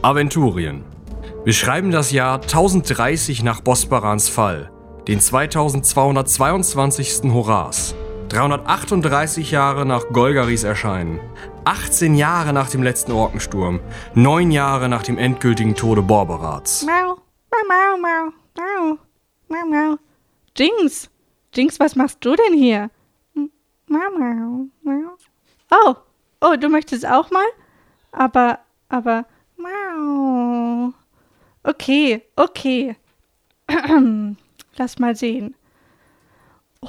[0.00, 0.84] Aventurien.
[1.44, 4.70] Wir schreiben das Jahr 1030 nach Bosbarans Fall,
[5.08, 7.32] den 2222.
[7.32, 7.96] Horas.
[8.28, 11.18] 338 Jahre nach Golgaris Erscheinen,
[11.64, 13.80] 18 Jahre nach dem letzten Orkensturm,
[14.14, 16.84] 9 Jahre nach dem endgültigen Tode Borberats.
[16.84, 17.18] Mau,
[17.50, 18.98] mau, mau, mau,
[19.48, 19.96] mau, mau.
[20.56, 21.10] Jinx,
[21.54, 22.88] Jinx, was machst du denn hier?
[23.34, 25.16] Mau, mau, mau.
[25.70, 25.96] Oh,
[26.40, 27.46] oh, du möchtest auch mal?
[28.12, 28.60] Aber,
[28.90, 29.26] aber,
[29.58, 30.92] mau.
[31.64, 32.96] Okay, okay.
[34.76, 35.54] Lass mal sehen.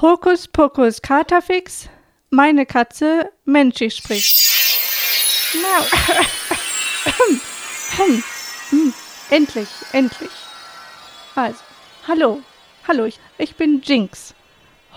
[0.00, 1.88] Hokus Pokus Katafix,
[2.30, 4.50] meine Katze menschig spricht.
[5.62, 5.84] Mau.
[8.70, 8.94] Hm,
[9.30, 10.30] endlich, endlich.
[11.34, 11.58] Also,
[12.06, 12.40] hallo,
[12.86, 14.34] hallo, ich, ich bin Jinx.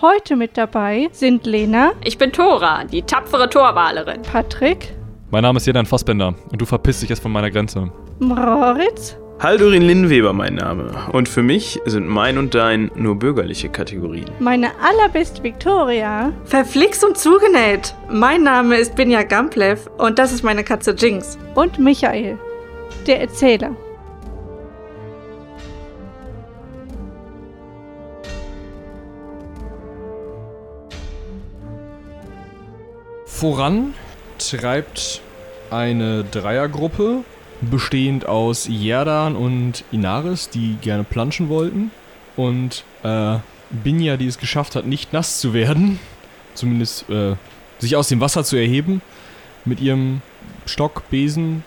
[0.00, 4.22] Heute mit dabei sind Lena, Ich bin Tora, die tapfere Torwalerin.
[4.22, 4.94] Patrick,
[5.34, 7.90] Mein Name ist Jedan Fassbender und du verpisst dich jetzt von meiner Grenze.
[8.20, 10.92] Moritz, Haldurin Linnweber mein Name.
[11.10, 14.30] Und für mich sind mein und dein nur bürgerliche Kategorien.
[14.38, 17.96] meine allerbeste Victoria, Verflixt und zugenäht.
[18.08, 21.36] Mein Name ist Binja Gamplev und das ist meine Katze Jinx.
[21.56, 22.38] und Michael,
[23.08, 23.74] der Erzähler.
[33.26, 33.94] Voran
[34.50, 35.20] treibt
[35.70, 37.24] eine Dreiergruppe,
[37.60, 41.90] bestehend aus Jerdan und Inaris, die gerne planschen wollten.
[42.36, 43.38] Und äh,
[43.70, 45.98] Binja, die es geschafft hat, nicht nass zu werden.
[46.54, 47.34] Zumindest äh,
[47.78, 49.02] sich aus dem Wasser zu erheben.
[49.64, 50.20] Mit ihrem
[50.66, 51.64] Stock, Besen,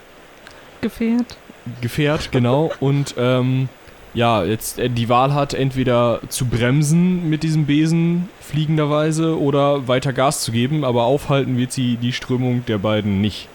[0.82, 1.38] Gefährt.
[1.82, 2.72] Gefährt, genau.
[2.80, 3.70] Und ähm,
[4.14, 10.14] ja, jetzt äh, die Wahl hat, entweder zu bremsen mit diesem Besen fliegenderweise oder weiter
[10.14, 13.48] Gas zu geben, aber aufhalten wird sie die Strömung der beiden nicht.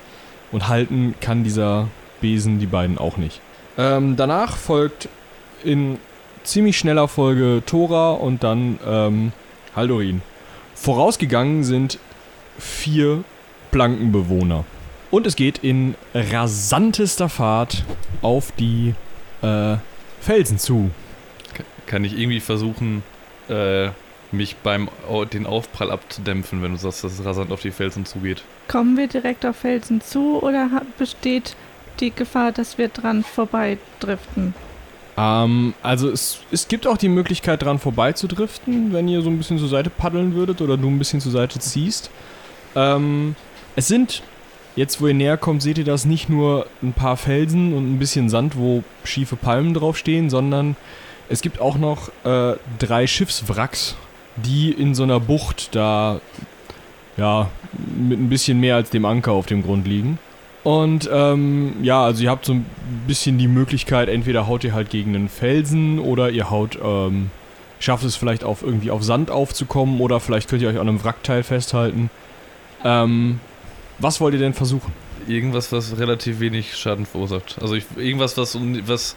[0.50, 1.88] Und halten kann dieser
[2.20, 3.40] Besen die beiden auch nicht.
[3.78, 5.08] Ähm, danach folgt
[5.64, 5.98] in
[6.44, 9.32] ziemlich schneller Folge Tora und dann ähm,
[9.74, 10.20] Haldorin.
[10.74, 11.98] Vorausgegangen sind
[12.58, 13.24] vier
[13.70, 14.64] Plankenbewohner.
[15.10, 17.84] Und es geht in rasantester Fahrt
[18.22, 18.94] auf die
[19.42, 19.76] äh,
[20.22, 20.90] Felsen zu.
[21.86, 23.02] Kann ich irgendwie versuchen,
[23.48, 23.90] äh,
[24.30, 24.88] mich beim
[25.32, 28.42] den Aufprall abzudämpfen, wenn du sagst, dass es rasant auf die Felsen zugeht?
[28.68, 31.54] Kommen wir direkt auf Felsen zu oder besteht
[32.00, 34.54] die Gefahr, dass wir dran vorbeidriften?
[35.16, 39.58] Ähm, also es, es gibt auch die Möglichkeit dran vorbeizudriften, wenn ihr so ein bisschen
[39.58, 42.10] zur Seite paddeln würdet oder du ein bisschen zur Seite ziehst.
[42.74, 43.36] Ähm,
[43.76, 44.22] es sind,
[44.76, 47.98] jetzt wo ihr näher kommt, seht ihr das nicht nur ein paar Felsen und ein
[47.98, 50.76] bisschen Sand, wo schiefe Palmen draufstehen, sondern
[51.28, 53.96] es gibt auch noch äh, drei Schiffswracks,
[54.36, 56.20] die in so einer Bucht da,
[57.16, 57.50] ja,
[57.96, 60.18] mit ein bisschen mehr als dem Anker auf dem Grund liegen.
[60.64, 62.66] Und ähm, ja, also ihr habt so ein
[63.06, 67.30] bisschen die Möglichkeit, entweder haut ihr halt gegen einen Felsen oder ihr haut, ähm,
[67.80, 71.02] schafft es vielleicht auf irgendwie auf Sand aufzukommen oder vielleicht könnt ihr euch an einem
[71.02, 72.10] Wrackteil festhalten.
[72.84, 73.40] Ähm,
[73.98, 74.92] was wollt ihr denn versuchen?
[75.28, 77.56] Irgendwas, was relativ wenig Schaden verursacht.
[77.60, 79.14] Also ich, irgendwas, was, um- was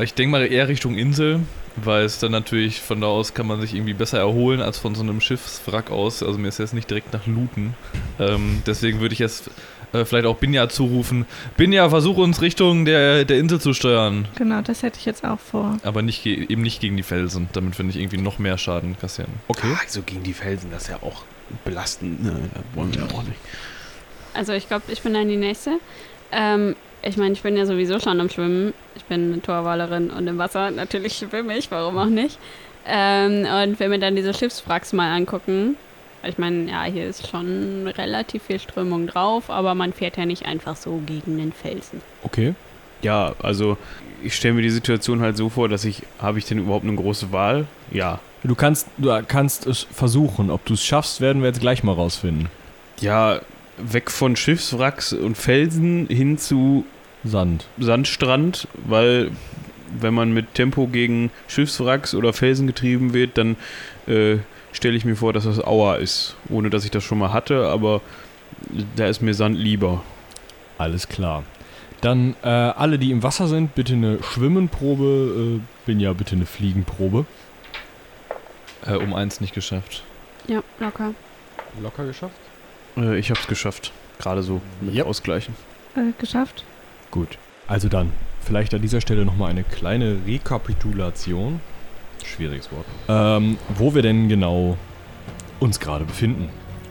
[0.00, 1.40] ich denke mal eher Richtung Insel,
[1.76, 4.94] weil es dann natürlich von da aus kann man sich irgendwie besser erholen als von
[4.94, 6.22] so einem Schiffswrack aus.
[6.22, 7.74] Also mir ist jetzt nicht direkt nach Looten.
[8.18, 9.50] Ähm, deswegen würde ich jetzt
[9.92, 11.26] äh, vielleicht auch Binja zurufen.
[11.56, 14.28] Binja, versuche uns Richtung der, der Insel zu steuern.
[14.36, 15.76] Genau, das hätte ich jetzt auch vor.
[15.82, 19.32] Aber nicht, eben nicht gegen die Felsen, damit wir nicht irgendwie noch mehr Schaden kassieren.
[19.48, 19.66] Okay.
[19.74, 21.24] Ah, so gegen die Felsen, das ist ja auch
[21.64, 22.22] belastend.
[22.22, 22.50] Ne?
[22.54, 23.38] Das wollen wir auch nicht.
[24.34, 25.78] Also ich glaube, ich bin dann die Nächste.
[26.32, 28.74] Ähm, ich meine, ich bin ja sowieso schon am Schwimmen.
[28.96, 32.38] Ich bin eine Torwalerin und im Wasser natürlich schwimme ich, warum auch nicht.
[32.86, 35.76] Ähm, und will mir dann diese Schiffswracks mal angucken.
[36.24, 40.46] Ich meine, ja, hier ist schon relativ viel Strömung drauf, aber man fährt ja nicht
[40.46, 42.00] einfach so gegen den Felsen.
[42.22, 42.54] Okay.
[43.02, 43.76] Ja, also
[44.22, 46.96] ich stelle mir die Situation halt so vor, dass ich, habe ich denn überhaupt eine
[46.96, 47.66] große Wahl?
[47.90, 48.20] Ja.
[48.46, 50.50] Du kannst, du kannst es versuchen.
[50.50, 52.48] Ob du es schaffst, werden wir jetzt gleich mal rausfinden.
[53.00, 53.40] Ja,
[53.78, 56.84] weg von Schiffswracks und Felsen hin zu
[57.24, 57.66] Sand.
[57.78, 59.30] Sandstrand, weil
[59.98, 63.56] wenn man mit Tempo gegen Schiffswracks oder Felsen getrieben wird, dann
[64.06, 64.36] äh,
[64.72, 66.36] stelle ich mir vor, dass das Auer ist.
[66.48, 68.00] Ohne dass ich das schon mal hatte, aber
[68.96, 70.02] da ist mir Sand lieber.
[70.78, 71.44] Alles klar.
[72.00, 75.58] Dann äh, alle, die im Wasser sind, bitte eine Schwimmenprobe.
[75.58, 77.26] Äh, bin ja bitte eine Fliegenprobe.
[78.86, 80.02] Äh, um eins nicht geschafft.
[80.46, 81.12] Ja, locker.
[81.82, 82.36] Locker geschafft?
[82.96, 83.92] Äh, ich habe es geschafft.
[84.18, 85.06] Gerade so mit Yep.
[85.06, 85.54] Ausgleichen.
[85.96, 86.64] Äh, geschafft?
[87.10, 87.38] Gut.
[87.66, 88.12] Also dann,
[88.44, 91.60] vielleicht an dieser Stelle nochmal eine kleine Rekapitulation.
[92.24, 92.86] Schwieriges Wort.
[93.08, 94.76] Ähm, wo wir denn genau
[95.60, 96.48] uns gerade befinden.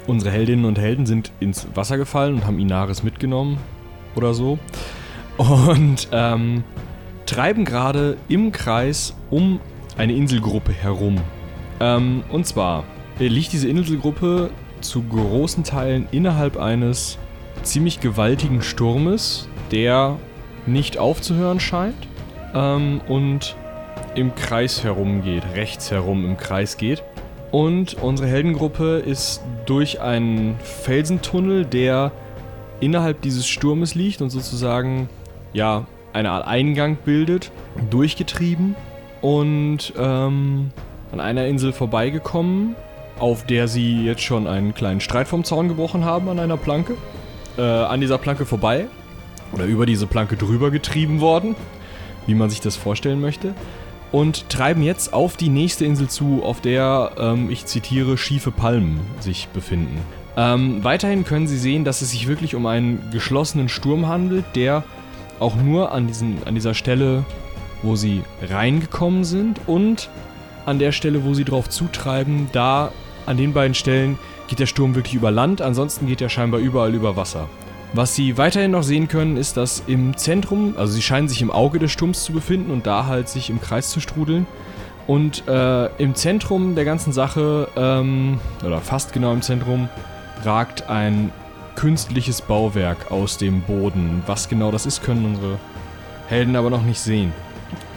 [0.07, 3.57] Unsere Heldinnen und Helden sind ins Wasser gefallen und haben Inaris mitgenommen
[4.15, 4.59] oder so.
[5.37, 6.63] und ähm,
[7.25, 9.59] treiben gerade im Kreis um
[9.97, 11.19] eine Inselgruppe herum.
[11.79, 12.83] Ähm, und zwar
[13.19, 14.49] liegt diese Inselgruppe
[14.81, 17.17] zu großen Teilen innerhalb eines
[17.63, 20.17] ziemlich gewaltigen Sturmes, der
[20.65, 22.07] nicht aufzuhören scheint
[22.53, 23.55] ähm, und
[24.15, 27.03] im Kreis herumgeht, rechts herum im Kreis geht.
[27.51, 32.11] Und unsere Heldengruppe ist durch einen Felsentunnel, der
[32.79, 35.09] innerhalb dieses Sturmes liegt und sozusagen
[35.53, 37.51] ja eine Art Eingang bildet,
[37.89, 38.75] durchgetrieben
[39.21, 40.71] und ähm,
[41.15, 42.75] an einer Insel vorbeigekommen,
[43.19, 46.95] auf der sie jetzt schon einen kleinen Streit vom Zaun gebrochen haben an einer Planke.
[47.57, 48.87] Äh, an dieser Planke vorbei
[49.53, 51.55] oder über diese Planke drüber getrieben worden,
[52.27, 53.53] wie man sich das vorstellen möchte.
[54.11, 58.99] Und treiben jetzt auf die nächste Insel zu, auf der, ähm, ich zitiere, schiefe Palmen
[59.21, 59.97] sich befinden.
[60.35, 64.83] Ähm, weiterhin können Sie sehen, dass es sich wirklich um einen geschlossenen Sturm handelt, der
[65.39, 67.23] auch nur an, diesen, an dieser Stelle,
[67.83, 70.09] wo Sie reingekommen sind und
[70.65, 72.91] an der Stelle, wo Sie drauf zutreiben, da
[73.25, 74.17] an den beiden Stellen
[74.47, 77.49] geht der Sturm wirklich über Land, ansonsten geht er scheinbar überall über Wasser.
[77.93, 81.49] Was Sie weiterhin noch sehen können, ist, dass im Zentrum, also Sie scheinen sich im
[81.49, 84.45] Auge des Sturms zu befinden und da halt sich im Kreis zu strudeln.
[85.07, 89.87] Und äh, im Zentrum der ganzen Sache, ähm, oder fast genau im Zentrum,
[90.43, 91.31] ragt ein
[91.75, 94.23] künstliches Bauwerk aus dem Boden.
[94.25, 95.59] Was genau das ist, können unsere
[96.27, 97.31] Helden aber noch nicht sehen.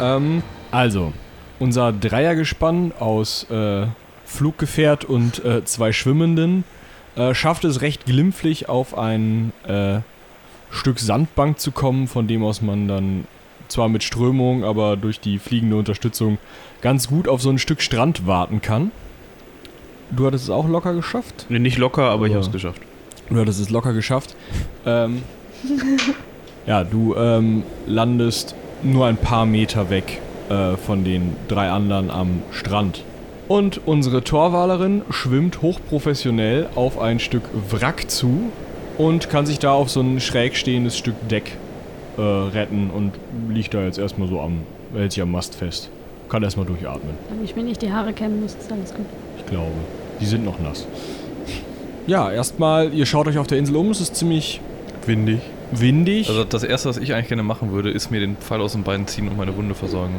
[0.01, 1.13] Ähm, also,
[1.59, 3.87] unser Dreiergespann aus äh,
[4.25, 6.65] Fluggefährt und äh, zwei Schwimmenden
[7.17, 10.01] äh, schafft es recht glimpflich auf ein äh,
[10.71, 13.27] Stück Sandbank zu kommen, von dem aus man dann
[13.69, 16.39] zwar mit Strömung, aber durch die fliegende Unterstützung
[16.83, 18.91] ganz gut auf so ein Stück Strand warten kann.
[20.11, 21.47] Du hattest es auch locker geschafft?
[21.49, 22.37] Nee, nicht locker, aber ich Ja.
[22.37, 22.81] habe es geschafft.
[23.29, 24.37] Du hattest es locker geschafft.
[24.87, 25.23] Ähm,
[26.67, 32.43] ja, du ähm, landest nur ein paar Meter weg äh, von den drei anderen am
[32.51, 33.05] Strand.
[33.49, 38.51] Und unsere Torwalerin schwimmt hochprofessionell auf ein Stück Wrack zu
[38.99, 41.57] und kann sich da auf so ein schräg stehendes Stück Deck
[42.19, 43.13] äh, retten und
[43.49, 44.61] liegt da jetzt erstmal so am,
[44.95, 45.91] hält sich am Mast fest.
[46.29, 47.15] Kann erstmal durchatmen.
[47.31, 49.07] Wenn ich mir nicht die Haare kämmen muss, ist alles gut.
[49.39, 49.73] Ich glaube.
[50.21, 50.87] Die sind noch nass.
[52.07, 53.91] Ja, erstmal, ihr schaut euch auf der Insel um.
[53.91, 54.61] Es ist ziemlich
[55.07, 55.41] Windig.
[55.73, 56.29] Windig.
[56.29, 58.83] Also das erste, was ich eigentlich gerne machen würde, ist mir den Pfeil aus den
[58.83, 60.17] Beinen ziehen und meine Wunde versorgen.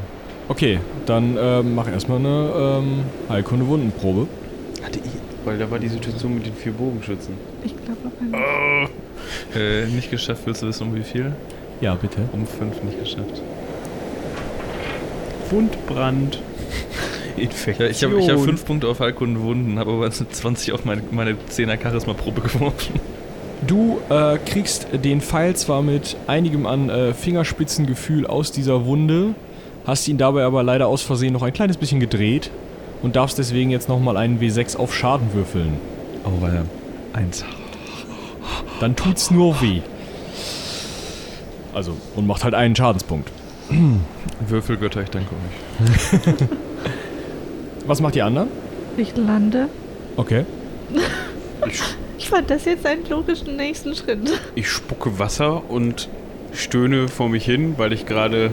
[0.48, 3.00] okay, dann ähm, mach erstmal eine ähm,
[3.30, 4.28] Heilkunde-Wundenprobe.
[4.84, 5.12] Hatte ich.
[5.46, 7.34] Weil da war die Situation mit den vier Bogenschützen.
[7.64, 8.90] Ich glaube auch eine.
[9.56, 11.34] Äh, nicht geschafft, willst du wissen, um wie viel?
[11.82, 12.18] Ja, bitte.
[12.34, 13.42] Um fünf nicht geschafft.
[15.50, 16.42] Wundbrand.
[17.38, 17.90] Ja, Infektion.
[17.90, 20.84] ich habe ich hab fünf Punkte auf Heilkunde Wunden, habe aber jetzt eine 20 auf
[20.84, 23.00] meine, meine 10er Charisma-Probe geworfen.
[23.70, 29.36] Du äh, kriegst den Pfeil zwar mit einigem an äh, Fingerspitzengefühl aus dieser Wunde,
[29.86, 32.50] hast ihn dabei aber leider aus Versehen noch ein kleines bisschen gedreht
[33.04, 35.78] und darfst deswegen jetzt nochmal einen W6 auf Schaden würfeln.
[36.26, 36.64] Oh, weil
[37.14, 37.46] eins.
[38.80, 39.82] Dann tut's nur weh.
[41.72, 43.30] Also, und macht halt einen Schadenspunkt.
[44.48, 46.24] Würfelgötter, ich danke euch.
[47.86, 48.48] Was macht die anderen?
[48.98, 49.70] Ich lande.
[50.18, 50.46] Okay.
[51.68, 51.80] Ich
[52.30, 54.20] fand das jetzt einen logischen nächsten Schritt.
[54.56, 56.10] Ich spucke Wasser und
[56.54, 58.52] stöhne vor mich hin, weil ich gerade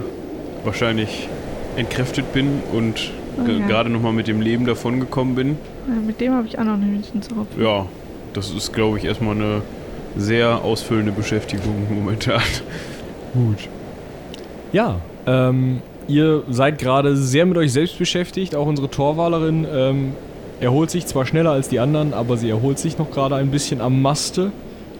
[0.63, 1.27] wahrscheinlich
[1.75, 3.67] entkräftet bin und Oh ja.
[3.67, 5.57] gerade nochmal mit dem Leben davongekommen bin.
[5.87, 7.61] Ja, mit dem habe ich auch noch ein Hühnchen zu rupfen.
[7.63, 7.85] Ja,
[8.33, 9.61] das ist, glaube ich, erstmal eine
[10.15, 12.41] sehr ausfüllende Beschäftigung momentan.
[13.35, 13.69] Gut.
[14.73, 18.55] Ja, ähm, ihr seid gerade sehr mit euch selbst beschäftigt.
[18.55, 20.13] Auch unsere Torwalerin ähm,
[20.59, 23.81] erholt sich zwar schneller als die anderen, aber sie erholt sich noch gerade ein bisschen
[23.81, 24.51] am Maste.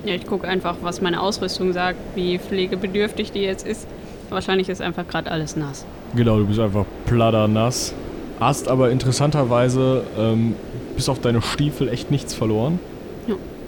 [0.06, 3.88] Ja, ich gucke einfach, was meine Ausrüstung sagt, wie pflegebedürftig die jetzt ist.
[4.30, 5.86] Wahrscheinlich ist einfach gerade alles nass.
[6.16, 7.94] Genau, du bist einfach platternass.
[8.40, 10.54] Hast aber interessanterweise ähm,
[10.96, 12.80] bis auf deine Stiefel echt nichts verloren.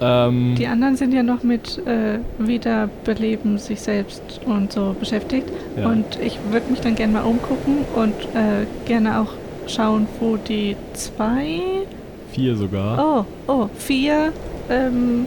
[0.02, 5.50] Ähm, Die anderen sind ja noch mit äh, Wiederbeleben sich selbst und so beschäftigt.
[5.78, 5.88] ja.
[5.90, 9.34] Und ich würde mich dann gerne mal umgucken und äh, gerne auch
[9.70, 11.62] schauen, wo die zwei,
[12.32, 13.26] vier sogar.
[13.48, 14.34] oh, oh, vier
[14.70, 15.26] ähm,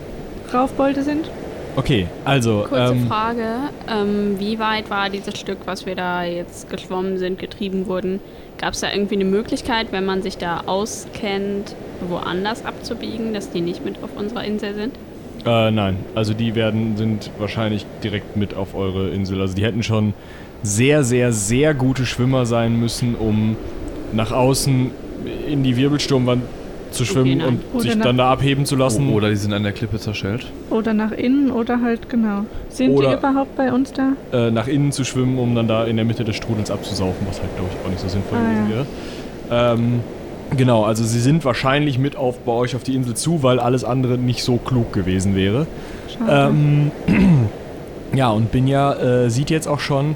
[0.53, 1.31] Raufbolde sind.
[1.75, 3.47] Okay, also Kurze ähm, Frage,
[3.89, 8.21] ähm, wie weit war dieses Stück, was wir da jetzt geschwommen sind, getrieben wurden?
[8.59, 11.75] Gab es da irgendwie eine Möglichkeit, wenn man sich da auskennt,
[12.09, 14.97] woanders abzubiegen, dass die nicht mit auf unserer Insel sind?
[15.47, 19.41] Äh, nein, also die werden, sind wahrscheinlich direkt mit auf eure Insel.
[19.41, 20.13] Also die hätten schon
[20.63, 23.57] sehr, sehr, sehr gute Schwimmer sein müssen, um
[24.13, 24.91] nach außen
[25.49, 26.43] in die Wirbelsturmwand
[26.91, 27.49] zu schwimmen nein.
[27.49, 29.13] und Oder sich dann da abheben zu lassen.
[29.13, 30.47] Oder die sind an der Klippe zerschellt.
[30.71, 32.45] Oder nach innen oder halt genau.
[32.69, 34.13] Sind Oder- die überhaupt bei uns da?
[34.33, 37.41] äh, nach innen zu schwimmen, um dann da in der Mitte des Strudels abzusaufen, was
[37.41, 39.75] halt, glaube ich, auch nicht so sinnvoll Ah, gewesen wäre.
[39.75, 40.01] Ähm,
[40.57, 43.85] genau, also sie sind wahrscheinlich mit auf, bei euch auf die Insel zu, weil alles
[43.85, 45.67] andere nicht so klug gewesen wäre.
[46.19, 46.51] Schade.
[46.53, 46.91] Ähm,
[48.15, 48.93] ja, und Binja
[49.25, 50.15] äh, sieht jetzt auch schon,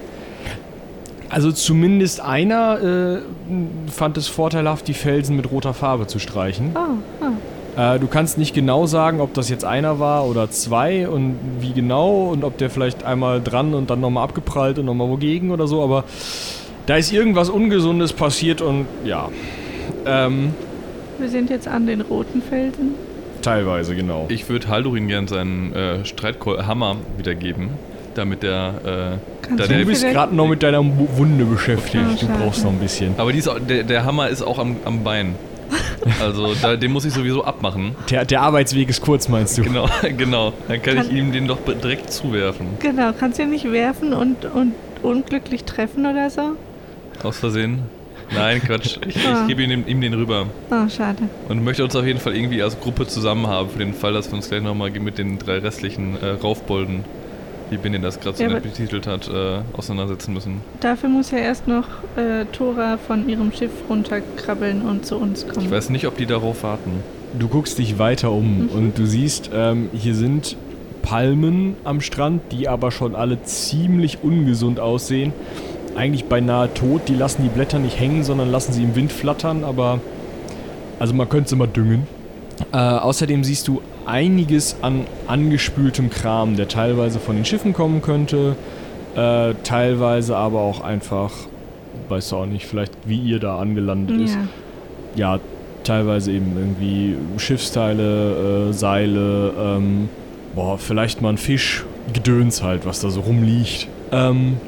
[1.30, 6.72] also zumindest einer äh, fand es vorteilhaft, die Felsen mit roter Farbe zu streichen.
[6.74, 7.80] oh, oh.
[7.80, 11.72] Äh, du kannst nicht genau sagen, ob das jetzt einer war oder zwei und wie
[11.72, 15.66] genau und ob der vielleicht einmal dran und dann nochmal abgeprallt und nochmal wogegen oder
[15.66, 16.04] so, aber
[16.86, 19.28] da ist irgendwas Ungesundes passiert und ja.
[20.06, 20.54] Ähm,
[21.18, 22.94] Wir sind jetzt an den roten Felsen.
[23.42, 24.24] teilweise, genau.
[24.28, 27.70] Ich würde Haldurin gern seinen äh, Streithammer wiedergeben,
[28.14, 29.18] damit der.
[29.48, 32.04] Kannst da du bist gerade noch mit deiner Wunde beschäftigt.
[32.04, 33.14] Ah, du brauchst noch ein bisschen.
[33.16, 35.34] aber die ist auch, der, der Hammer ist auch am, am Bein.
[36.20, 37.96] Also da, den muss ich sowieso abmachen.
[38.10, 39.62] Der, der Arbeitsweg ist kurz, meinst du?
[39.62, 40.52] Genau, genau.
[40.68, 42.66] Dann kann, Kann- ich ihm den doch direkt zuwerfen.
[42.80, 44.72] Genau, kannst du ihn nicht werfen und, und
[45.02, 46.52] unglücklich treffen oder so?
[47.24, 47.80] Aus Versehen.
[48.34, 48.98] Nein, Quatsch.
[49.06, 49.42] Ich, Ah.
[49.42, 50.46] ich gebe ihm, ihm den rüber.
[50.70, 51.24] Oh, schade.
[51.48, 54.28] Und möchte uns auf jeden Fall irgendwie als Gruppe zusammen haben, für den Fall, dass
[54.30, 57.04] wir uns gleich nochmal mit den drei restlichen äh, Raufbolden,
[57.70, 60.60] wie Benny das gerade so Ja, nett betitelt hat, äh, auseinandersetzen müssen.
[60.80, 65.66] Dafür muss ja erst noch äh, Tora von ihrem Schiff runterkrabbeln und zu uns kommen.
[65.66, 67.02] Ich weiß nicht, ob die darauf warten.
[67.38, 68.68] Du guckst dich weiter um Mhm.
[68.68, 70.56] und du siehst, ähm, hier sind
[71.02, 75.32] Palmen am Strand, die aber schon alle ziemlich ungesund aussehen.
[75.96, 77.02] Eigentlich beinahe tot.
[77.08, 80.00] Die lassen die Blätter nicht hängen, sondern lassen sie im Wind flattern, aber
[80.98, 82.06] also man könnte sie mal düngen.
[82.72, 88.56] Äh, außerdem siehst du einiges an angespültem Kram, der teilweise von den Schiffen kommen könnte,
[89.14, 91.32] äh, teilweise aber auch einfach,
[92.08, 94.38] weißt du auch nicht, vielleicht wie ihr da angelandet ist
[95.16, 95.34] ja.
[95.34, 95.40] ja,
[95.84, 100.08] teilweise eben irgendwie Schiffsteile, äh, Seile, ähm,
[100.54, 103.88] boah, vielleicht mal ein Fisch, Gedöns halt, was da so rumliegt.
[104.12, 104.58] Ähm,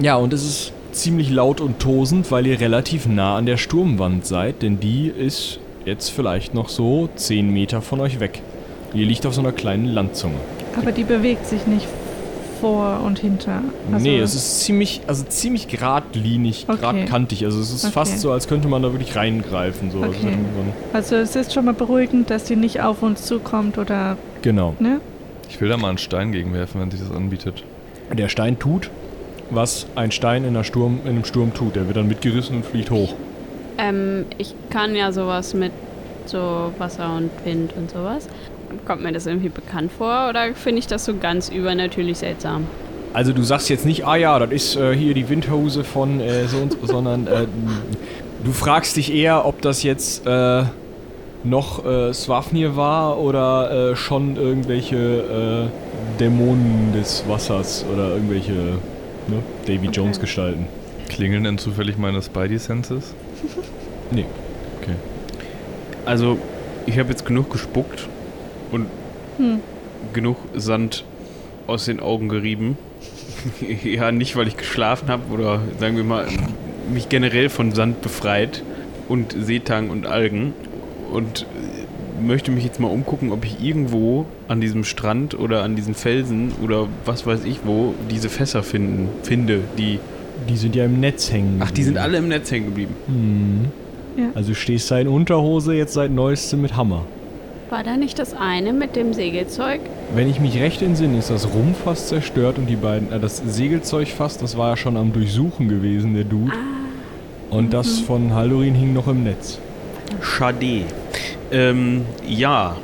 [0.00, 4.24] ja, und es ist ziemlich laut und tosend, weil ihr relativ nah an der Sturmwand
[4.26, 8.40] seid, denn die ist jetzt vielleicht noch so 10 Meter von euch weg.
[8.94, 10.36] Ihr liegt auf so einer kleinen Landzunge.
[10.80, 11.86] Aber die bewegt sich nicht
[12.60, 13.62] vor und hinter.
[13.92, 16.78] Also, nee, es ist ziemlich, also ziemlich geradlinig, Okay.
[16.80, 17.44] geradkantig.
[17.44, 17.92] Also es ist Okay.
[17.92, 19.90] fast so, als könnte man da wirklich reingreifen.
[19.90, 19.98] So.
[20.00, 20.36] Also Okay.
[20.92, 24.74] also es ist schon mal beruhigend, dass sie nicht auf uns zukommt oder, genau.
[24.78, 25.00] ne?
[25.50, 27.64] Ich will da mal einen Stein gegenwerfen, wenn sich das anbietet.
[28.12, 28.90] Der Stein tut,
[29.50, 31.76] was ein Stein in, einer Sturm, in einem Sturm tut.
[31.76, 33.14] Der wird dann mitgerissen und fliegt hoch.
[33.78, 35.72] Ähm, ich kann ja sowas mit
[36.26, 38.28] so Wasser und Wind und sowas.
[38.86, 42.66] Kommt mir das irgendwie bekannt vor oder finde ich das so ganz übernatürlich seltsam?
[43.12, 46.48] Also du sagst jetzt nicht, ah ja, das ist äh, hier die Windhose von äh,
[46.48, 47.46] so und so, sondern äh,
[48.44, 50.64] du fragst dich eher, ob das jetzt äh,
[51.44, 59.42] noch äh, Swafnir war oder äh, schon irgendwelche äh, Dämonen des Wassers oder irgendwelche ne,
[59.66, 59.90] Davy Okay.
[59.92, 60.66] Jones Gestalten.
[61.08, 63.14] Klingeln denn zufällig meine Spidey-Senses?
[64.14, 64.24] Nee.
[66.04, 66.38] Also,
[66.86, 68.08] ich habe jetzt genug gespuckt
[68.70, 68.86] und
[69.38, 69.60] Hm.
[70.12, 71.04] genug Sand
[71.66, 72.76] aus den Augen gerieben.
[73.84, 76.26] ja, nicht, weil ich geschlafen habe oder sagen wir mal,
[76.92, 78.62] mich generell von Sand befreit
[79.08, 80.52] und Seetang und Algen
[81.10, 85.74] und äh, möchte mich jetzt mal umgucken, ob ich irgendwo an diesem Strand oder an
[85.74, 89.98] diesen Felsen oder was weiß ich wo diese Fässer finden, finde, die.
[90.48, 91.60] Die sind ja im Netz hängen.
[91.60, 92.94] Ach, die sind alle im Netz hängen geblieben.
[93.06, 93.83] Hm.
[94.16, 94.30] Ja.
[94.34, 97.04] Also du stehst da in Unterhose jetzt seit neuestem mit Hammer.
[97.70, 99.80] War da nicht das eine mit dem Segelzeug?
[100.14, 103.38] Wenn ich mich recht entsinne, ist das Rumpf fast zerstört und die beiden, äh, das
[103.38, 106.52] Segelzeug fast, das war ja schon am Durchsuchen gewesen, der Dude.
[107.50, 109.58] Und das von Haldorin hing noch im Netz.
[110.20, 110.82] Schade.
[111.50, 112.76] Ähm, ja.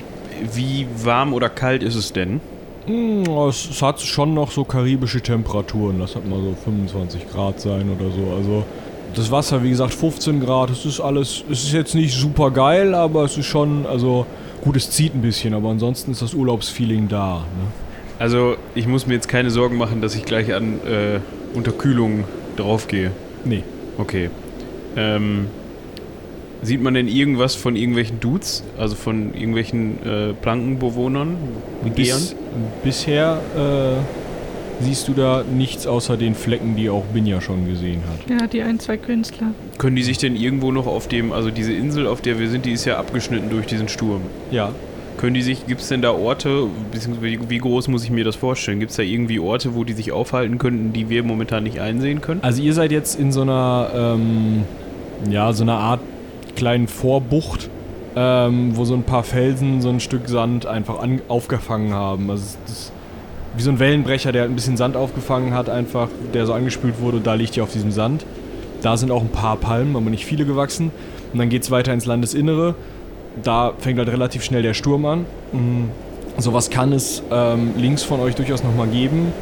[0.55, 2.41] Wie warm oder kalt ist es denn?
[2.87, 5.99] Hm, es, es hat schon noch so karibische Temperaturen.
[5.99, 8.35] Das hat mal so 25 Grad sein oder so.
[8.35, 8.65] Also
[9.15, 10.71] das Wasser, wie gesagt, 15 Grad.
[10.71, 14.27] Es ist alles, es ist jetzt nicht super geil, aber es ist schon, also
[14.63, 17.39] gut, es zieht ein bisschen, aber ansonsten ist das Urlaubsfeeling da.
[17.39, 17.67] Ne?
[18.19, 21.21] Also, ich muss mir jetzt keine Sorgen machen, dass ich gleich an äh,
[21.55, 22.25] Unterkühlung
[22.57, 23.13] draufgehe.
[23.45, 23.65] Nee.
[23.97, 24.31] Okay.
[24.97, 25.47] Ähm,
[26.63, 28.63] sieht man denn irgendwas von irgendwelchen Dudes?
[28.79, 31.37] Also von irgendwelchen äh, Plankenbewohnern?
[31.95, 32.37] Bis,
[32.85, 34.20] bisher äh,
[34.81, 38.31] siehst du da nichts außer den Flecken, die auch Binja schon gesehen hat.
[38.41, 39.49] Ja, die ein, zwei Künstler.
[39.79, 42.65] Können die sich denn irgendwo noch auf dem, also diese Insel, auf der wir sind,
[42.67, 44.23] die ist ja abgeschnitten durch diesen Sturm.
[44.51, 44.73] Ja.
[45.19, 48.37] Können die sich, gibt es denn da Orte, beziehungsweise wie- groß muss ich mir das
[48.37, 48.81] vorstellen?
[48.81, 52.23] Gibt es da irgendwie Orte, wo die sich aufhalten könnten, die wir momentan nicht einsehen
[52.23, 52.41] können?
[52.43, 54.63] Also ihr seid jetzt in so einer, ähm,
[55.31, 56.01] ja, so einer Art
[56.57, 57.69] kleinen Vorbucht,
[58.17, 62.31] ähm, wo so ein paar Felsen so ein Stück Sand einfach an, aufgefangen haben.
[62.31, 62.91] Also ist
[63.57, 67.01] wie so ein Wellenbrecher, der halt ein bisschen Sand aufgefangen hat, einfach, der so angespült
[67.01, 68.25] wurde da liegt ihr auf diesem Sand.
[68.83, 70.91] Da sind auch ein paar Palmen, aber nicht viele gewachsen.
[71.33, 72.75] Und dann geht es weiter ins Landesinnere.
[73.43, 75.27] Da fängt halt relativ schnell der Sturm an.
[75.53, 75.91] Mhm.
[76.39, 79.33] Sowas kann es ähm, links von euch durchaus nochmal geben.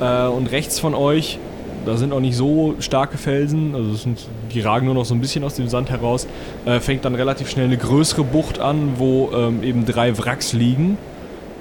[0.00, 1.38] Äh, und rechts von euch,
[1.84, 5.20] da sind auch nicht so starke Felsen, also sind, die ragen nur noch so ein
[5.20, 6.26] bisschen aus dem Sand heraus,
[6.64, 10.96] äh, fängt dann relativ schnell eine größere Bucht an, wo ähm, eben drei Wracks liegen.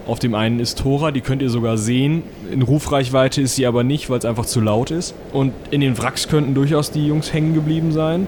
[0.05, 2.23] Auf dem einen ist Tora, die könnt ihr sogar sehen.
[2.51, 5.15] In Rufreichweite ist sie aber nicht, weil es einfach zu laut ist.
[5.31, 8.27] Und in den Wracks könnten durchaus die Jungs hängen geblieben sein.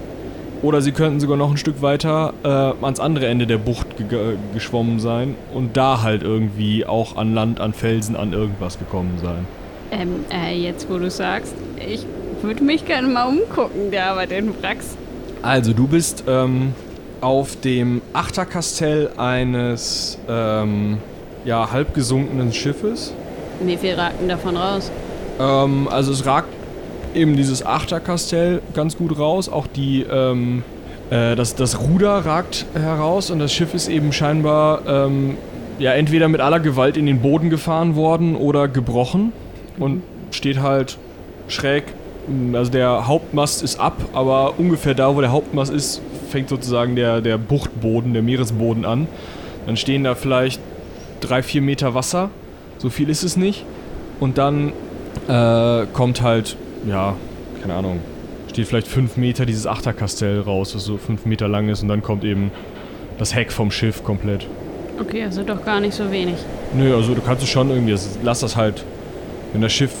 [0.62, 2.48] Oder sie könnten sogar noch ein Stück weiter äh,
[2.82, 7.60] ans andere Ende der Bucht ge geschwommen sein und da halt irgendwie auch an Land,
[7.60, 9.46] an Felsen, an irgendwas gekommen sein.
[9.90, 11.54] Ähm, äh, jetzt wo du sagst,
[11.86, 12.06] ich
[12.42, 14.96] würde mich gerne mal umgucken, da bei den Wracks.
[15.42, 16.72] Also, du bist ähm,
[17.20, 20.98] auf dem Achterkastell eines ähm,
[21.46, 23.14] ja, halb gesunkenen Schiffes.
[23.62, 24.90] Wie viel ragten davon raus?
[25.40, 26.48] Ähm, also es ragt
[27.14, 29.48] eben dieses Achterkastell ganz gut raus.
[29.48, 30.64] Auch die, ähm,
[31.10, 35.38] äh, das, das Ruder ragt heraus und das Schiff ist eben scheinbar ähm,
[35.78, 39.32] ja entweder mit aller Gewalt in den Boden gefahren worden oder gebrochen
[39.78, 40.98] und steht halt
[41.48, 41.84] schräg.
[42.54, 47.20] Also der Hauptmast ist ab, aber ungefähr da, wo der Hauptmast ist, fängt sozusagen der,
[47.20, 49.06] der Buchtboden, der Meeresboden an.
[49.64, 50.60] Dann stehen da vielleicht
[51.20, 52.30] drei, vier Meter Wasser.
[52.78, 53.64] So viel ist es nicht.
[54.20, 54.72] Und dann
[55.28, 56.56] äh, kommt halt,
[56.88, 57.14] ja,
[57.60, 58.00] keine Ahnung,
[58.50, 61.82] steht vielleicht fünf Meter dieses Achterkastell raus, das so fünf Meter lang ist.
[61.82, 62.50] Und dann kommt eben
[63.18, 64.46] das Heck vom Schiff komplett.
[65.00, 66.36] Okay, also doch gar nicht so wenig.
[66.74, 68.82] Nö, also du kannst es schon irgendwie, das- lass das halt,
[69.52, 69.92] wenn das Schiff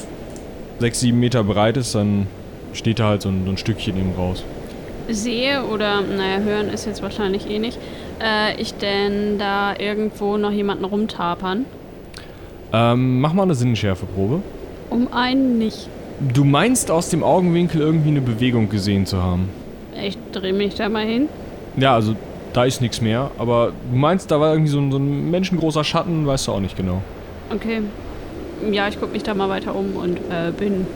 [0.78, 2.26] sechs, sieben Meter breit ist, dann
[2.72, 4.42] steht da halt so ein, so ein Stückchen eben raus.
[5.08, 7.78] Sehe oder, naja, hören ist jetzt wahrscheinlich eh nicht,
[8.22, 11.64] äh, ich denn da irgendwo noch jemanden rumtapern?
[12.72, 14.42] Ähm, mach mal eine Sinnenschärfeprobe.
[14.90, 15.88] Um einen nicht.
[16.32, 19.48] Du meinst aus dem Augenwinkel irgendwie eine Bewegung gesehen zu haben.
[20.02, 21.28] Ich drehe mich da mal hin.
[21.76, 22.16] Ja, also
[22.52, 25.84] da ist nichts mehr, aber du meinst, da war irgendwie so ein, so ein menschengroßer
[25.84, 27.02] Schatten, weißt du auch nicht genau.
[27.54, 27.82] Okay.
[28.72, 30.86] Ja, ich gucke mich da mal weiter um und äh, bin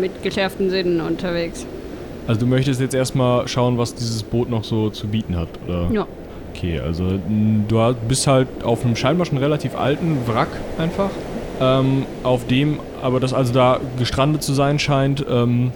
[0.00, 1.66] mit geschärften Sinnen unterwegs.
[2.26, 5.90] Also du möchtest jetzt erstmal schauen, was dieses Boot noch so zu bieten hat, oder?
[5.92, 6.06] Ja.
[6.54, 7.18] Okay, also
[7.68, 11.10] du bist halt auf einem scheinbar schon relativ alten Wrack einfach,
[11.60, 15.72] ähm, auf dem aber das also da gestrandet zu sein scheint, ähm,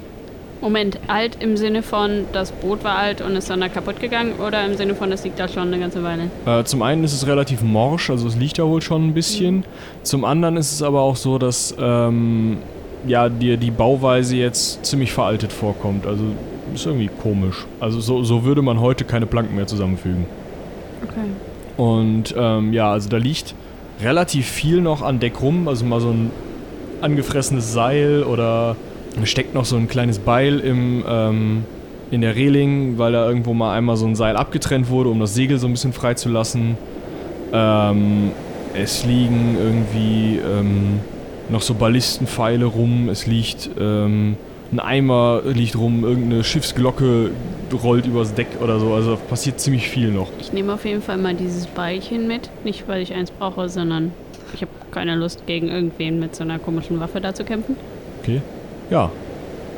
[0.60, 4.34] Moment, alt im Sinne von, das Boot war alt und ist dann da kaputt gegangen
[4.44, 6.30] oder im Sinne von, das liegt da schon eine ganze Weile?
[6.46, 9.64] Äh, zum einen ist es relativ morsch, also es liegt da wohl schon ein bisschen.
[10.02, 12.58] Zum anderen ist es aber auch so, dass ähm,
[13.06, 16.06] ja, dir die Bauweise jetzt ziemlich veraltet vorkommt.
[16.06, 16.24] Also
[16.74, 17.64] ist irgendwie komisch.
[17.78, 20.26] Also so, so würde man heute keine Planken mehr zusammenfügen.
[21.02, 21.28] Okay.
[21.76, 23.54] Und ähm, ja, also da liegt
[24.02, 25.68] relativ viel noch an Deck rum.
[25.68, 26.30] Also mal so ein
[27.00, 28.76] angefressenes Seil oder
[29.24, 31.64] steckt noch so ein kleines Beil im, ähm,
[32.10, 35.34] in der Reling, weil da irgendwo mal einmal so ein Seil abgetrennt wurde, um das
[35.34, 36.76] Segel so ein bisschen freizulassen.
[37.52, 38.32] Ähm,
[38.74, 41.00] es liegen irgendwie ähm,
[41.48, 43.08] noch so Ballistenpfeile rum.
[43.08, 44.36] Es liegt ähm,
[44.72, 47.30] ein Eimer liegt rum, irgendeine Schiffsglocke
[47.82, 48.92] rollt übers Deck oder so.
[48.92, 50.28] Also passiert ziemlich viel noch.
[50.40, 52.50] Ich nehme auf jeden Fall mal dieses Beilchen mit.
[52.64, 54.12] Nicht, weil ich eins brauche, sondern
[54.54, 57.76] ich habe keine Lust, gegen irgendwen mit so einer komischen Waffe da zu kämpfen.
[58.22, 58.42] Okay.
[58.90, 59.10] Ja.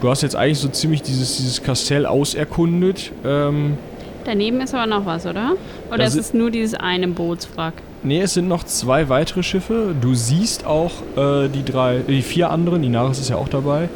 [0.01, 3.13] Du hast jetzt eigentlich so ziemlich dieses, dieses Kastell auserkundet.
[3.25, 3.77] Ähm,
[4.25, 5.53] Daneben ist aber noch was, oder?
[5.93, 7.75] Oder ist es nur dieses eine Bootswrack?
[8.03, 9.95] nee, es sind noch zwei weitere Schiffe.
[10.01, 13.89] Du siehst auch äh, die drei, die vier anderen, Inaris ist ja auch dabei,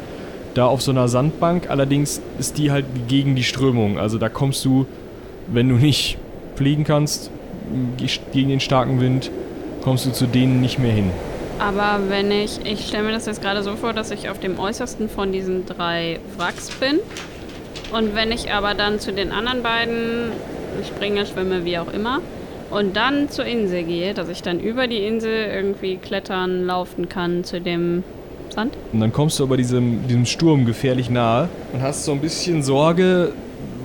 [0.55, 1.69] da auf so einer Sandbank.
[1.69, 3.99] Allerdings ist die halt gegen die Strömung.
[3.99, 4.87] Also da kommst du,
[5.47, 6.17] wenn du nicht
[6.55, 7.29] fliegen kannst,
[7.97, 9.29] ge- gegen den starken Wind,
[9.83, 11.11] kommst du zu denen nicht mehr hin.
[11.59, 14.59] Aber wenn ich, ich stelle mir das jetzt gerade so vor, dass ich auf dem
[14.59, 16.99] äußersten von diesen drei Wracks bin.
[17.93, 20.31] Und wenn ich aber dann zu den anderen beiden
[20.85, 22.19] springe, schwimme, wie auch immer,
[22.71, 27.43] und dann zur Insel gehe, dass ich dann über die Insel irgendwie klettern, laufen kann
[27.43, 28.03] zu dem
[28.55, 28.77] Sand.
[28.93, 32.63] Und dann kommst du aber diesem, diesem Sturm gefährlich nahe und hast so ein bisschen
[32.63, 33.33] Sorge,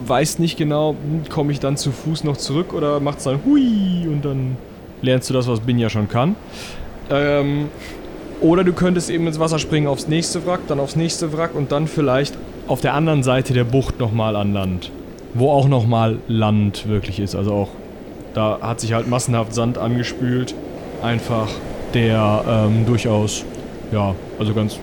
[0.07, 4.07] weißt nicht genau, hm, komme ich dann zu Fuß noch zurück oder macht's dann hui
[4.07, 4.57] und dann
[5.03, 6.37] lernst du das, was Bin ja schon kann.
[7.11, 7.69] Ähm,
[8.41, 11.73] oder du könntest eben ins Wasser springen aufs nächste Wrack, dann aufs nächste Wrack und
[11.73, 14.91] dann vielleicht auf der anderen Seite der Bucht nochmal an Land.
[15.35, 17.35] Wo auch nochmal Land wirklich ist.
[17.35, 17.69] Also auch,
[18.35, 20.55] da hat sich halt massenhaft Sand angespült.
[21.03, 21.49] Einfach,
[21.95, 23.45] der ähm, durchaus,
[23.93, 24.79] ja, also ganz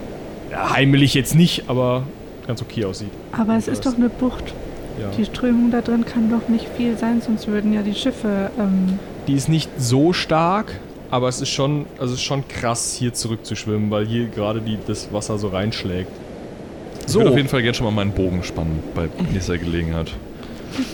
[0.51, 2.03] ja, heimelig jetzt nicht, aber
[2.45, 3.11] ganz okay aussieht.
[3.31, 4.53] Aber es ist doch eine Bucht.
[4.99, 5.09] Ja.
[5.15, 8.49] Die Strömung da drin kann doch nicht viel sein, sonst würden ja die Schiffe.
[8.57, 10.73] Ähm, Die ist nicht so stark,
[11.11, 14.77] aber es ist schon, also es ist schon krass, hier zurückzuschwimmen, weil hier gerade die,
[14.87, 16.09] das Wasser so reinschlägt.
[17.07, 20.11] Ich würde auf jeden Fall gerne schon mal meinen Bogen spannen bei nächster Gelegenheit.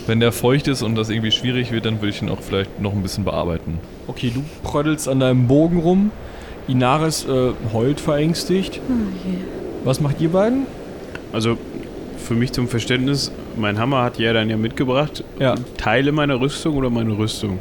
[0.06, 2.80] Wenn der feucht ist und das irgendwie schwierig wird, dann würde ich ihn auch vielleicht
[2.80, 3.78] noch ein bisschen bearbeiten.
[4.06, 6.10] Okay, du pröddelst an deinem Bogen rum.
[6.68, 8.80] Inaris äh, heult verängstigt.
[9.84, 10.66] Was macht ihr beiden?
[11.32, 11.58] Also
[12.16, 15.24] für mich zum Verständnis, mein Hammer hat ja dann ja mitgebracht.
[15.38, 15.56] Ja.
[15.76, 17.58] Teile meiner Rüstung oder meine Rüstung?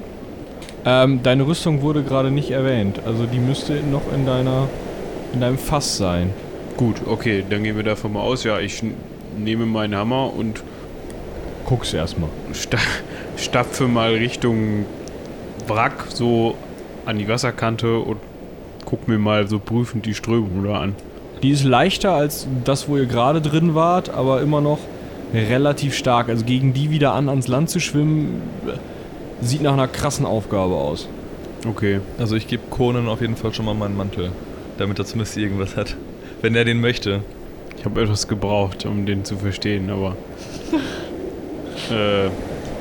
[0.86, 3.00] Ähm, deine Rüstung wurde gerade nicht erwähnt.
[3.06, 4.70] Also die müsste noch in deiner
[5.34, 6.30] in deinem Fass sein.
[6.78, 8.44] Gut, okay, dann gehen wir davon mal aus.
[8.44, 8.84] Ja, ich
[9.38, 10.64] nehme meinen Hammer und
[11.66, 12.30] Guck's erstmal.
[12.54, 12.78] sta
[13.38, 14.86] stapfe mal Richtung
[15.68, 16.56] Wrack so
[17.06, 18.18] an die Wasserkante und
[18.86, 20.96] guck mir mal so prüfend die Strömung da an.
[21.42, 24.80] Die ist leichter als das, wo ihr gerade drin wart, aber immer noch
[25.34, 26.30] relativ stark.
[26.30, 28.78] Also gegen die wieder an ans Land zu schwimmen, äh,
[29.44, 31.10] sieht nach einer krassen Aufgabe aus.
[31.68, 32.00] Okay.
[32.18, 34.32] Also ich gebe Conan auf jeden Fall schon mal meinen Mantel,
[34.78, 35.96] damit er zumindest irgendwas hat.
[36.42, 37.22] Wenn er den möchte.
[37.78, 40.16] Ich habe etwas gebraucht, um den zu verstehen, aber.
[41.90, 42.30] äh,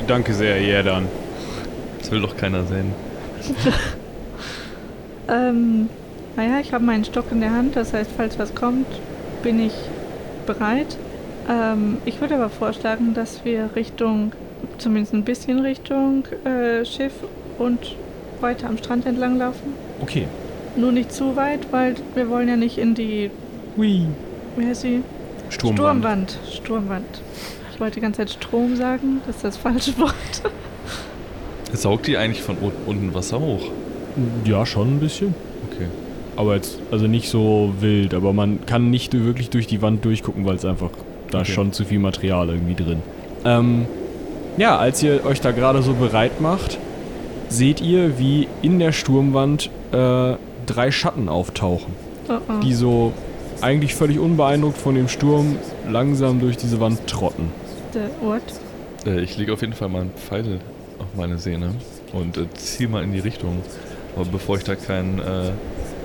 [0.07, 1.09] danke sehr, Jerdan.
[1.99, 2.93] Das will doch keiner sehen.
[5.33, 5.88] ähm,
[6.37, 8.87] naja, ich habe meinen Stock in der Hand, das heißt, falls was kommt,
[9.42, 9.73] bin ich
[10.47, 10.97] bereit.
[11.49, 14.33] Ähm, ich würde aber vorschlagen, dass wir Richtung,
[14.79, 17.12] zumindest ein bisschen Richtung äh, Schiff
[17.59, 17.97] und
[18.40, 19.75] weiter am Strand entlang laufen.
[20.01, 20.27] Okay.
[20.77, 23.31] Nur nicht zu weit, weil wir wollen ja nicht in die,
[23.77, 24.07] Hui.
[24.57, 25.03] wie heißt sie?
[25.51, 25.79] Sturmwand.
[25.79, 26.38] Sturmwand.
[26.51, 27.23] Sturmwand.
[27.75, 30.14] Ich wollte die ganze Zeit Strom sagen, das ist das falsche Wort.
[31.73, 33.71] Saugt die eigentlich von un- unten Wasser hoch?
[34.44, 35.35] Ja, schon ein bisschen.
[35.70, 35.87] Okay.
[36.37, 40.44] Aber jetzt, also nicht so wild, aber man kann nicht wirklich durch die Wand durchgucken,
[40.46, 40.90] weil es einfach,
[41.31, 41.53] da ist Okay.
[41.55, 42.98] schon zu viel Material irgendwie drin.
[43.44, 43.87] Ähm,
[44.57, 46.79] ja, als ihr euch da gerade so bereit macht,
[47.48, 50.35] seht ihr, wie in der Sturmwand äh,
[50.66, 51.92] drei Schatten auftauchen,
[52.29, 52.61] Oh, oh.
[52.62, 53.12] die so
[53.61, 55.57] eigentlich völlig unbeeindruckt von dem Sturm
[55.90, 57.51] langsam durch diese Wand trotten.
[57.94, 58.42] Der Ort.
[59.07, 60.61] Äh, ich lege auf jeden Fall mal einen Pfeil
[60.98, 61.75] auf meine Sehne
[62.12, 63.59] und äh, ziehe mal in die Richtung.
[64.16, 65.51] Aber bevor ich da keinen äh,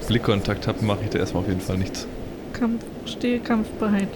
[0.08, 2.08] Blickkontakt habe, mache ich da erstmal auf jeden Fall nichts.
[2.54, 4.08] Kampf, stehe kampfbereit.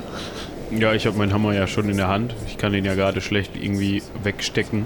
[0.77, 2.33] Ja, ich habe meinen Hammer ja schon in der Hand.
[2.47, 4.85] Ich kann den ja gerade schlecht irgendwie wegstecken.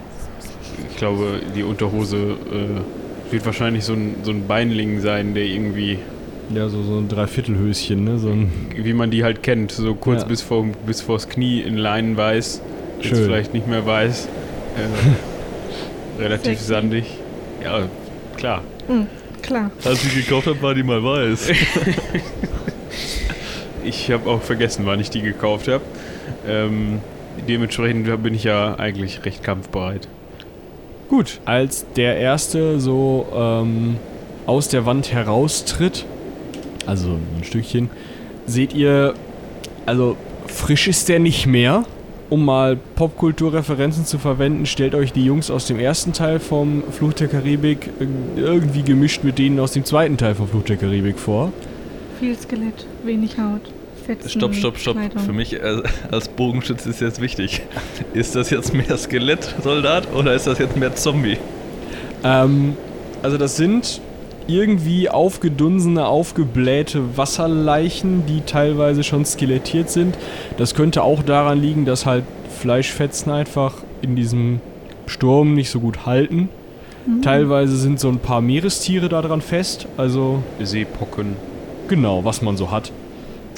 [0.89, 5.99] Ich glaube, die Unterhose äh, wird wahrscheinlich so ein, so ein Beinling sein, der irgendwie,
[6.53, 8.17] Ja, so, so ein Dreiviertelhöschen, ne?
[8.17, 10.27] So ein wie man die halt kennt, so kurz Ja.
[10.27, 12.61] bis, vor, bis vors Knie in Leinen weiß,
[12.97, 13.23] jetzt Schön.
[13.25, 14.27] vielleicht nicht mehr weiß.
[16.17, 16.65] Äh, relativ Sexy.
[16.65, 17.05] sandig.
[17.63, 17.83] Ja,
[18.37, 18.63] klar.
[18.87, 19.07] Hm,
[19.41, 19.71] klar.
[19.83, 21.51] Als ich gekauft habe, war die mal weiß.
[23.85, 25.83] Ich habe auch vergessen, wann ich die gekauft habe.
[26.47, 26.99] Ähm,
[27.47, 30.07] dementsprechend bin ich ja eigentlich recht kampfbereit.
[31.07, 33.97] Gut, als der erste so ähm,
[34.47, 36.05] aus der Wand heraustritt,
[36.87, 37.91] also ein Stückchen,
[38.47, 39.13] seht ihr,
[39.85, 40.17] also
[40.47, 41.83] frisch ist der nicht mehr.
[42.29, 47.13] Um mal Popkulturreferenzen zu verwenden, stellt euch die Jungs aus dem ersten Teil vom Fluch
[47.13, 51.19] der Karibik äh, irgendwie gemischt mit denen aus dem zweiten Teil vom Fluch der Karibik
[51.19, 51.53] vor.
[52.19, 53.61] Viel Skelett, wenig Haut.
[54.05, 54.97] Fetzen, Stopp, stopp, stopp.
[54.97, 55.23] Kleidung.
[55.23, 57.61] Für mich äh, als Bogenschütze ist jetzt wichtig.
[58.13, 61.37] Ist das jetzt mehr Skelettsoldat oder ist das jetzt mehr Zombie?
[62.23, 62.75] Ähm,
[63.21, 64.01] also das sind
[64.47, 70.17] irgendwie aufgedunsene, aufgeblähte Wasserleichen, die teilweise schon skelettiert sind.
[70.57, 72.23] Das könnte auch daran liegen, dass halt
[72.59, 74.59] Fleischfetzen einfach in diesem
[75.07, 76.49] Sturm nicht so gut halten.
[77.05, 77.21] Mhm.
[77.21, 79.87] Teilweise sind so ein paar Meerestiere daran fest.
[79.97, 81.35] Also Seepocken,
[81.87, 82.91] genau, was man so hat.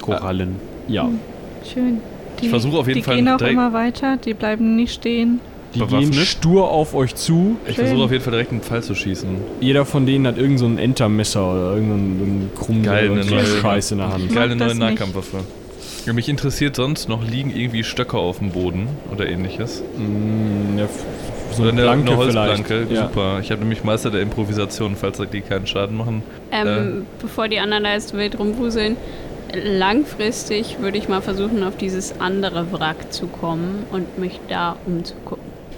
[0.02, 0.56] Korallen.
[0.88, 1.10] Ja,
[1.74, 2.00] Schön.
[2.40, 5.40] Die, Ich versuche auf jeden die Fall gehen auch immer weiter, die bleiben nicht stehen.
[5.80, 6.12] Die Bewaffnet?
[6.12, 7.58] gehen stur auf euch zu.
[7.68, 9.30] Ich versuche auf jeden Fall direkt einen Pfeil zu schießen.
[9.62, 13.36] Jeder von denen hat irgendein so ein Entermesser oder irgendein Krumm Geil, oder eine so
[13.36, 14.34] neue- Scheiß in der Hand.
[14.34, 14.76] Geile neue.
[14.76, 15.38] Nahkampfwaffe.
[16.06, 19.84] Ja, mich interessiert sonst noch, liegen irgendwie Stöcke auf dem Boden oder ähnliches?
[19.98, 20.88] Mm, ja,
[21.52, 22.58] so oder eine eine, Planke eine vielleicht.
[22.60, 22.94] Holzplanke?
[22.94, 23.08] Ja.
[23.08, 23.40] Super.
[23.42, 26.24] Ich habe nämlich Meister der Improvisation, falls die keinen Schaden machen.
[26.52, 28.96] Ähm, bevor die anderen da jetzt wild rumwuseln,
[29.54, 35.37] langfristig würde ich mal versuchen, auf dieses andere Wrack zu kommen und mich da umzugucken.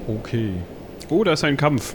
[0.09, 0.51] Okay.
[1.09, 1.93] Oh, da ist ein Kampf.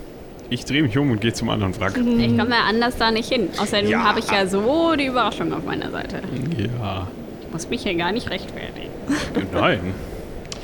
[0.50, 1.96] Ich drehe mich um und gehe zum anderen Wrack.
[1.96, 3.48] Ich komme ja anders da nicht hin.
[3.58, 4.04] Außerdem Ja.
[4.04, 6.20] habe ich ja so die Überraschung auf meiner Seite.
[6.56, 7.08] Ja.
[7.42, 8.90] Ich muss mich hier gar nicht rechtfertigen.
[9.52, 9.80] Nein.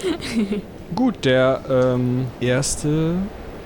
[0.94, 3.14] Gut, der ähm, erste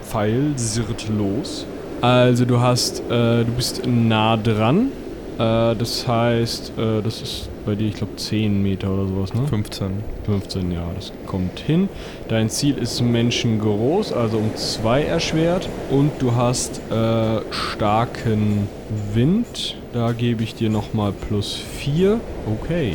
[0.03, 1.66] Pfeil sirrt los.
[2.01, 4.92] Also du hast, äh, du bist nah dran.
[5.38, 9.46] Äh, das heißt, äh, das ist bei dir, ich glaube, 10 Meter oder sowas, ne?
[9.46, 9.90] 15.
[10.27, 11.88] 15, ja, das kommt hin.
[12.29, 15.68] Dein Ziel ist menschengroß, also um 2 erschwert.
[15.90, 18.68] Und du hast äh, starken
[19.12, 19.77] Wind.
[19.92, 22.20] Da gebe ich dir nochmal plus 4.
[22.61, 22.94] Okay.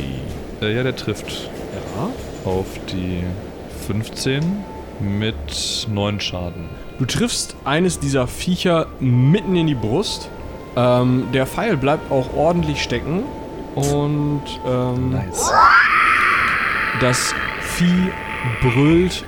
[0.62, 1.48] Äh, ja, der trifft
[1.96, 2.50] Ja.
[2.50, 3.22] auf die
[3.86, 4.42] 15
[5.00, 6.68] mit 9 Schaden.
[6.98, 10.28] Du triffst eines dieser Viecher mitten in die Brust.
[10.76, 13.22] Ähm, der Pfeil bleibt auch ordentlich stecken.
[13.74, 15.52] Und ähm, Nice.
[17.00, 18.10] das Vieh
[18.60, 19.24] brüllt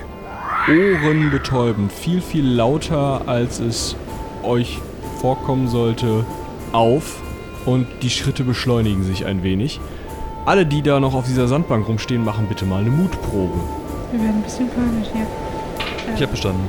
[0.67, 1.91] ohrenbetäubend.
[1.91, 3.95] Viel, viel lauter, als es
[4.43, 4.79] euch
[5.21, 6.25] vorkommen sollte,
[6.71, 7.21] auf.
[7.65, 9.79] Und die Schritte beschleunigen sich ein wenig.
[10.45, 13.57] Alle, die da noch auf dieser Sandbank rumstehen, machen bitte mal eine Mutprobe.
[14.11, 15.25] Wir werden ein bisschen panisch hier.
[16.15, 16.67] Ich habe bestanden.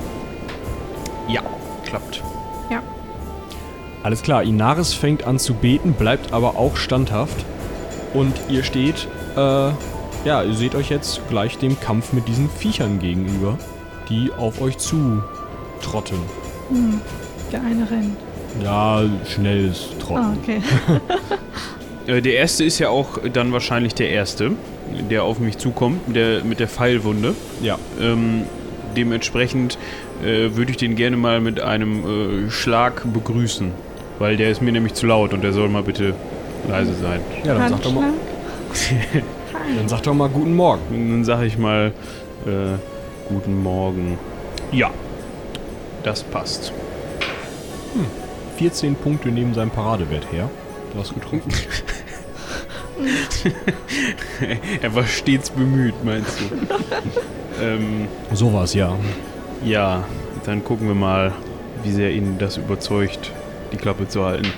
[1.28, 1.42] Ja,
[1.84, 2.22] klappt.
[4.02, 7.42] Alles klar, Inaris fängt an zu beten, bleibt aber auch standhaft.
[8.14, 9.38] Und ihr steht, äh,
[10.24, 13.59] ja, ihr seht euch jetzt gleich dem Kampf mit diesen Viechern gegenüber,
[14.09, 15.22] die auf euch zu
[15.83, 16.18] trotten.
[16.70, 17.00] Hm.
[17.53, 18.16] Der eine rennt.
[18.62, 20.38] Ja, schnelles Ah, Trotten.
[20.42, 20.62] okay.
[22.07, 24.50] Äh, der erste ist ja auch dann wahrscheinlich der erste,
[25.11, 27.35] der auf mich zukommt, mit der, mit der Pfeilwunde.
[27.62, 27.79] Ja.
[27.98, 28.42] Ähm,
[28.94, 29.79] dementsprechend
[30.22, 33.70] äh, würde ich den gerne mal mit einem äh, Schlag begrüßen.
[34.18, 36.14] Weil der ist mir nämlich zu laut und der soll mal bitte
[36.68, 37.20] leise sein.
[37.44, 38.11] Ja, dann sag doch mal,
[39.77, 40.83] dann sag doch mal guten Morgen.
[40.90, 41.92] Und dann sage ich mal,
[42.46, 42.79] äh,
[43.29, 44.18] guten Morgen.
[44.72, 44.90] Ja,
[46.03, 46.72] das passt.
[48.57, 50.48] 14 Punkte neben seinem Paradewert her.
[50.92, 51.42] Du hast getroffen.
[54.83, 56.44] er war stets bemüht, meinst du?
[57.64, 58.96] ähm, So war's, ja.
[59.64, 60.05] ja,
[60.44, 61.33] dann gucken wir mal,
[61.83, 63.33] wie sehr ihn das überzeugt,
[63.72, 64.53] die Klappe zu halten.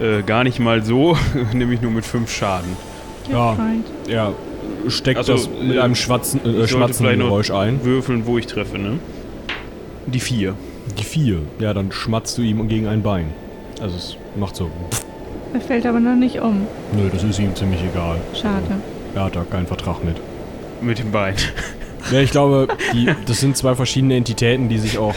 [0.00, 1.16] Äh, gar nicht mal so,
[1.52, 2.76] nämlich nur mit fünf Schaden.
[3.30, 3.56] Ja.
[4.08, 4.34] Er
[4.88, 7.84] steckt Also, das mit äh, einem schwatzen, äh, ich sollte schmatzenden Geräusch ein.
[7.84, 8.98] Würfeln, wo ich treffe, ne?
[10.06, 10.54] Die vier.
[10.98, 11.38] Die vier.
[11.58, 13.32] Ja, dann schmatzt du ihm gegen ein Bein.
[13.80, 14.70] Also es macht so.
[15.52, 16.66] Er fällt aber noch nicht um.
[16.92, 18.18] Nö, das ist ihm ziemlich egal.
[18.34, 18.62] Schade.
[19.14, 20.16] Er hat da keinen Vertrag mit.
[20.80, 21.34] Mit dem Bein.
[22.12, 25.16] Ja, ich glaube, die, das sind zwei verschiedene Entitäten, die sich auch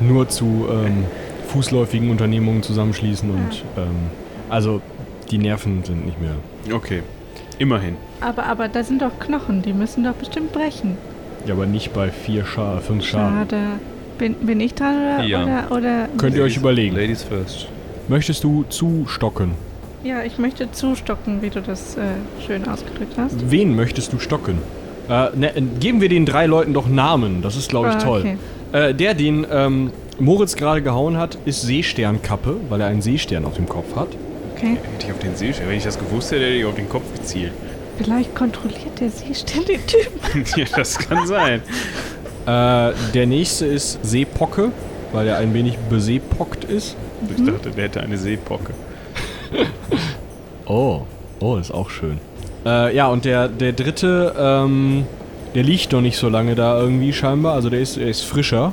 [0.00, 1.04] nur zu ähm,
[1.50, 3.90] fußläufigen Unternehmungen zusammenschließen und ähm,
[4.48, 4.80] also
[5.30, 6.34] die Nerven sind nicht mehr.
[6.74, 7.02] Okay.
[7.58, 7.96] Immerhin.
[8.20, 10.96] Aber, aber da sind doch Knochen, die müssen doch bestimmt brechen.
[11.46, 13.38] Ja, aber nicht bei vier Scha fünf Schaden.
[13.38, 13.56] Schade.
[14.18, 15.24] Bin, bin ich dran oder?
[15.24, 15.42] Ja.
[15.42, 16.94] Oder, oder Könnt ihr euch überlegen.
[16.96, 17.68] Ladies first.
[18.08, 19.52] Möchtest du zustocken?
[20.02, 22.00] ja, ich möchte zustocken, wie du das äh,
[22.46, 23.50] schön ausgedrückt hast.
[23.50, 24.56] Wen möchtest du stocken?
[25.10, 27.42] Äh, ne, äh, geben wir den drei Leuten doch Namen.
[27.42, 28.20] Das ist, glaube ich, Ah, toll.
[28.20, 28.36] okay.
[28.72, 33.54] Äh, der, den ähm, Moritz gerade gehauen hat, ist Seesternkappe, weil er einen Seestern auf
[33.54, 34.08] dem Kopf hat.
[34.54, 34.76] Okay.
[34.92, 37.10] Hätte ich auf den See, wenn ich das gewusst hätte, hätte ich auf den Kopf
[37.14, 37.52] gezielt.
[37.96, 40.44] Vielleicht kontrolliert der Seestern den Typen.
[40.56, 41.62] ja, das kann sein.
[42.46, 44.72] Äh, der nächste ist Seepocke,
[45.12, 46.96] weil er ein wenig beseepockt ist.
[47.36, 48.72] Ich dachte, der hätte eine Seepocke.
[50.66, 51.00] Oh,
[51.40, 52.18] oh, ist auch schön.
[52.64, 55.04] Äh, ja, und der, der dritte, ähm,
[55.52, 57.54] der liegt noch nicht so lange da irgendwie scheinbar.
[57.54, 58.72] Also der ist, er ist frischer.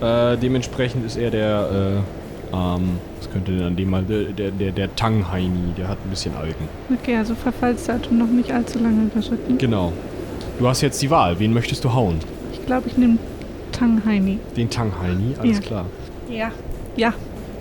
[0.00, 2.02] Äh, dementsprechend ist er der,
[2.52, 5.98] äh, ähm, was könnte denn an dem mal, der, der, der, der Tanghaini, der hat
[6.04, 6.64] ein bisschen Alten.
[7.02, 9.58] Okay, also Verfallsdatum noch nicht allzu lange überschritten.
[9.58, 9.92] Genau.
[10.58, 11.38] Du hast jetzt die Wahl.
[11.38, 12.18] Wen möchtest du hauen?
[12.52, 13.18] Ich glaube, ich nehme
[13.72, 14.38] Tanghaini.
[14.56, 15.62] Den Tanghaini, alles Ja.
[15.62, 15.84] klar.
[16.30, 16.50] Ja.
[16.96, 17.12] Ja.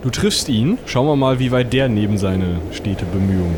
[0.03, 0.77] Du triffst ihn.
[0.85, 3.55] Schauen wir mal, wie weit der neben seine stete Bemühungen.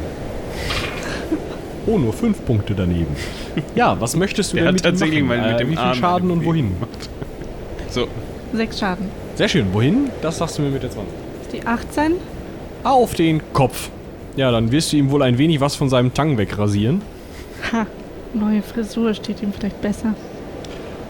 [1.88, 3.16] Oh, nur fünf Punkte daneben.
[3.76, 5.40] Ja, was möchtest du Der denn hat mit ihm tatsächlich machen?
[5.40, 6.72] mal mit äh, dem Wie viel Arm Schaden und wohin?
[7.90, 8.08] So,
[8.54, 9.10] Sechs Schaden.
[9.36, 9.68] Sehr schön.
[9.74, 10.10] Wohin?
[10.22, 11.14] Das sagst du mir mit der 20.
[11.42, 12.14] Ist die 18?
[12.84, 13.90] Auf den Kopf.
[14.36, 17.02] Ja, dann wirst du ihm wohl ein wenig was von seinem Tang wegrasieren.
[17.72, 17.86] Ha.
[18.34, 20.14] Neue Frisur steht ihm vielleicht besser.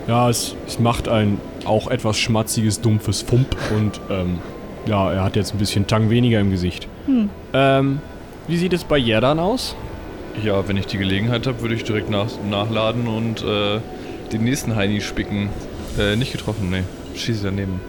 [0.08, 4.40] Ja, es, es macht ein auch etwas schmatziges, dumpfes Fump und ähm,
[4.88, 6.88] ja, er hat jetzt ein bisschen Tang weniger im Gesicht.
[7.06, 7.30] Hm.
[7.54, 8.00] Ähm,
[8.48, 9.76] wie sieht es bei Jerdan aus?
[10.44, 13.80] Ja, wenn ich die Gelegenheit habe, würde ich direkt nach, nachladen und äh,
[14.32, 15.50] den nächsten Heini spicken.
[16.00, 16.84] Äh, nicht getroffen, nee.
[17.16, 17.80] Schieße daneben.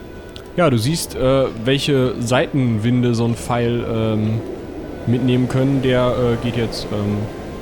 [0.57, 4.41] Ja, du siehst, äh, welche Seitenwinde so ein Pfeil ähm,
[5.07, 5.83] mitnehmen können.
[5.83, 7.19] Der äh, geht jetzt ähm,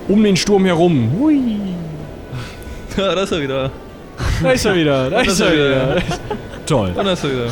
[0.08, 1.12] um den Sturm herum.
[1.18, 1.40] Hui.
[2.96, 3.70] Ja, da ist er wieder.
[4.42, 6.02] Da ist er wieder, da ist er wieder.
[6.66, 6.92] Toll.
[6.96, 7.50] Da ist er wieder.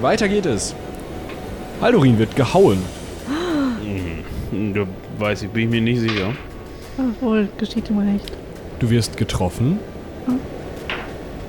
[0.00, 0.76] Weiter geht es.
[1.80, 2.78] Haldorin wird gehauen.
[4.74, 4.86] da
[5.18, 6.32] weiß ich, bin ich mir nicht sicher.
[6.98, 8.32] Obwohl, geschieht ihm recht.
[8.78, 9.80] Du wirst getroffen.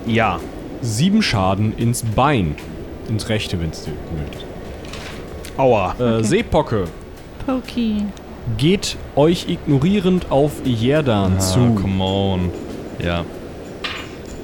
[0.07, 0.39] Ja.
[0.81, 2.55] Sieben Schaden ins Bein.
[3.09, 4.45] Ins rechte, wenn es du möchtest.
[5.57, 5.95] Aua.
[5.99, 6.85] Äh, Seepocke.
[7.45, 8.03] Pokey.
[8.57, 11.59] geht euch ignorierend auf Jerdan Ah, zu.
[11.81, 12.51] come on.
[13.03, 13.23] Ja.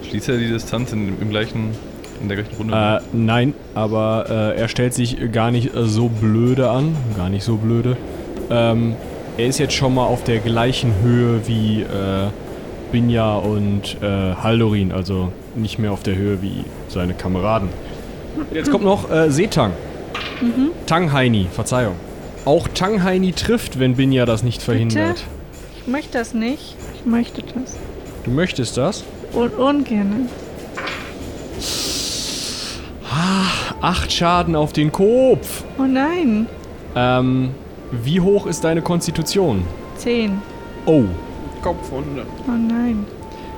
[0.10, 1.72] Schließt er die Distanz in, im gleichen,
[2.22, 2.74] in der gleichen Runde?
[2.76, 6.96] Äh, nein, aber äh, er stellt sich gar nicht äh, so blöde an.
[7.18, 7.98] Gar nicht so blöde.
[8.50, 8.96] Ähm,
[9.38, 12.28] er ist jetzt schon mal auf der gleichen Höhe wie äh,
[12.94, 17.70] Binja und äh, Haldorin, also nicht mehr auf der Höhe wie seine Kameraden.
[18.54, 19.72] Jetzt kommt noch äh, Setang.
[20.86, 21.96] Tanghaini, Verzeihung.
[22.46, 25.24] Auch Tanghaini trifft, wenn Binja das nicht verhindert.
[25.76, 26.76] Ich möchte das nicht.
[26.94, 27.78] Ich möchte das.
[28.26, 29.04] Du möchtest das?
[29.34, 30.30] Un ungern.
[33.82, 35.64] Acht Schaden auf den Kopf.
[35.80, 36.46] Oh nein.
[36.96, 37.50] Ähm,
[37.92, 39.66] wie hoch ist deine Konstitution?
[39.98, 40.42] Zehn.
[40.86, 41.06] Oh,
[41.64, 42.26] Kopfwunde.
[42.48, 43.06] Oh nein.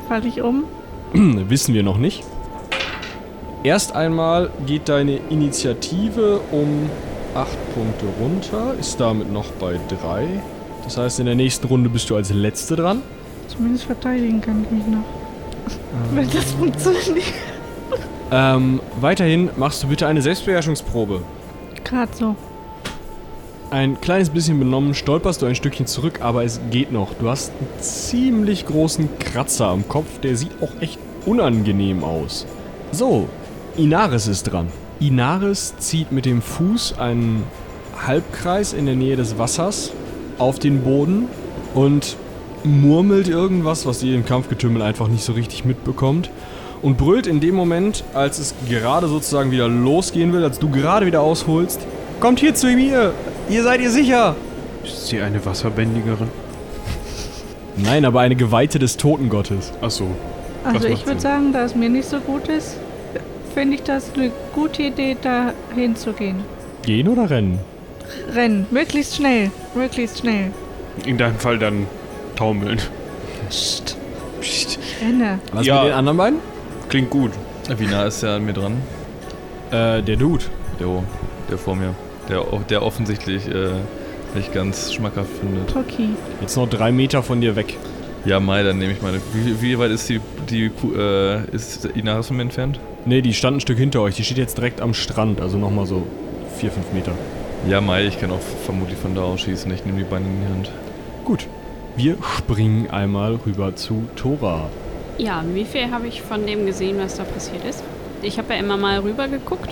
[0.07, 0.63] Fall ich um?
[1.13, 2.23] wissen wir noch nicht.
[3.63, 6.89] Erst einmal geht deine Initiative um
[7.33, 10.27] 8 Punkte runter, ist damit noch bei 3.
[10.83, 13.01] Das heißt, in der nächsten Runde bist du als Letzte dran.
[13.47, 15.03] Zumindest verteidigen kann ich mich noch.
[16.13, 17.33] Wenn das funktioniert.
[18.31, 21.21] Ähm, weiterhin machst du bitte eine Selbstbeherrschungsprobe.
[21.83, 22.35] Gerade so.
[23.71, 27.15] Ein kleines bisschen benommen stolperst du ein Stückchen zurück, aber es geht noch.
[27.15, 32.45] Du hast einen ziemlich großen Kratzer am Kopf, der sieht auch echt unangenehm aus.
[32.91, 33.27] So,
[33.75, 34.67] Inaris ist dran.
[34.99, 37.43] Inaris zieht mit dem Fuß einen
[38.05, 39.91] Halbkreis in der Nähe des Wassers
[40.37, 41.27] auf den Boden
[41.73, 42.17] und
[42.63, 46.29] murmelt irgendwas, was ihr im Kampfgetümmel einfach nicht so richtig mitbekommt.
[46.83, 51.07] Und brüllt in dem Moment, als es gerade sozusagen wieder losgehen will, als du gerade
[51.07, 51.79] wieder ausholst,
[52.25, 53.13] kommt hier zu mir!
[53.49, 54.35] Ihr seid ihr sicher!
[54.83, 56.27] Ist sie eine Wasserbändigerin?
[57.77, 59.71] Nein, aber eine Geweihte des Totengottes.
[59.79, 60.07] Achso.
[60.63, 62.77] Also Das ich würde sagen, da es mir nicht so gut ist,
[63.53, 66.37] finde ich das eine gute Idee, da hinzugehen.
[66.81, 67.59] Gehen oder rennen?
[68.33, 68.65] Rennen.
[68.71, 69.51] Möglichst schnell.
[69.75, 70.49] Möglichst schnell.
[71.05, 71.85] In deinem Fall dann
[72.35, 72.81] taumeln.
[73.49, 73.97] Psst.
[74.41, 74.79] Psst.
[74.99, 75.37] Renne.
[75.51, 75.83] Was Ja.
[75.83, 76.39] mit den anderen beiden?
[76.89, 77.33] Klingt gut.
[77.77, 78.77] Wie nah ist der an mir dran?
[79.69, 80.45] Äh, der Dude.
[80.79, 80.87] Der,
[81.51, 81.93] der vor mir.
[82.29, 83.69] Der, der offensichtlich äh,
[84.35, 85.69] nicht ganz schmackhaft findet.
[85.69, 86.09] Toki.
[86.41, 87.77] Jetzt noch drei Meter von dir weg.
[88.25, 89.19] Ja, Mai, dann nehme ich meine.
[89.33, 92.79] Wie, wie weit ist die, die Kuh- äh, ist Inaris von mir entfernt?
[93.05, 94.15] Ne, die stand ein Stück hinter euch.
[94.15, 96.03] Die steht jetzt direkt am Strand, also nochmal so
[96.57, 97.11] vier, fünf Meter.
[97.69, 99.71] Ja, Mai, ich kann auch vermutlich von da aus schießen.
[99.71, 100.71] Ich nehme die Beine in die Hand.
[101.23, 101.47] Gut.
[101.95, 104.69] Wir springen einmal rüber zu Tora.
[105.17, 107.83] Ja, wie viel habe ich von dem gesehen, was da passiert ist?
[108.21, 109.69] Ich habe ja immer mal rüber geguckt.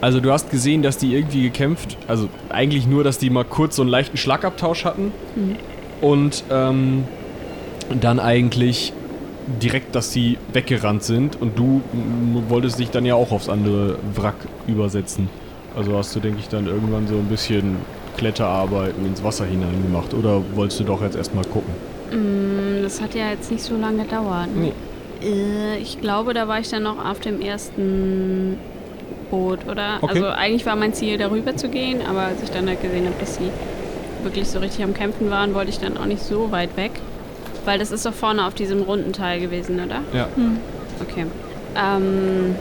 [0.00, 3.76] Also du hast gesehen, dass die irgendwie gekämpft, also eigentlich nur, dass die mal kurz
[3.76, 5.56] so einen leichten Schlagabtausch hatten Mhm.
[6.00, 7.04] und ähm,
[8.00, 8.92] dann eigentlich
[9.62, 11.80] direkt, dass die weggerannt sind und du
[12.48, 15.28] wolltest dich dann ja auch aufs andere Wrack übersetzen.
[15.76, 17.76] Also hast du, denke ich, dann irgendwann so ein bisschen
[18.18, 21.72] Kletterarbeiten ins Wasser hinein gemacht oder wolltest du doch jetzt erstmal gucken?
[22.12, 24.48] Mm, Das hat ja jetzt nicht so lange gedauert.
[24.54, 24.72] Ne?
[25.22, 28.58] Äh, ich glaube, da war ich dann noch auf dem ersten
[29.30, 29.98] Boot, oder?
[30.00, 30.12] Okay.
[30.14, 33.16] Also eigentlich war mein Ziel, darüber zu gehen, aber als ich dann halt gesehen habe,
[33.20, 33.50] dass sie
[34.22, 36.92] wirklich so richtig am Kämpfen waren, wollte ich dann auch nicht so weit weg.
[37.64, 40.00] Weil das ist doch vorne auf diesem runden Teil gewesen, oder?
[40.12, 40.28] Ja.
[40.34, 40.58] Hm.
[41.00, 41.26] Okay.
[41.76, 42.54] Ähm,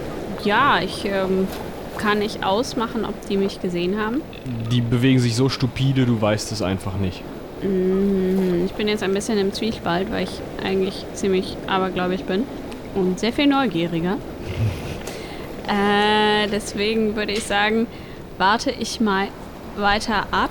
[0.44, 1.48] ja, ich ähm,
[1.98, 4.22] kann nicht ausmachen, ob die mich gesehen haben.
[4.72, 7.24] Die bewegen sich so stupide, du weißt es einfach nicht.
[7.64, 12.44] Mhm, Ich bin jetzt ein bisschen im Zwiespalt, weil ich eigentlich ziemlich abergläubig bin
[12.94, 14.18] und sehr viel neugieriger.
[15.68, 17.88] Äh, deswegen würde ich sagen,
[18.38, 19.28] warte ich mal
[19.78, 20.50] weiter ab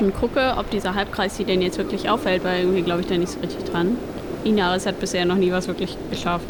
[0.00, 3.16] und gucke, ob dieser Halbkreis sie denn jetzt wirklich auffällt, weil irgendwie glaube ich da
[3.16, 3.96] nicht so richtig dran.
[4.44, 6.46] Inaris hat bisher noch nie was wirklich geschafft.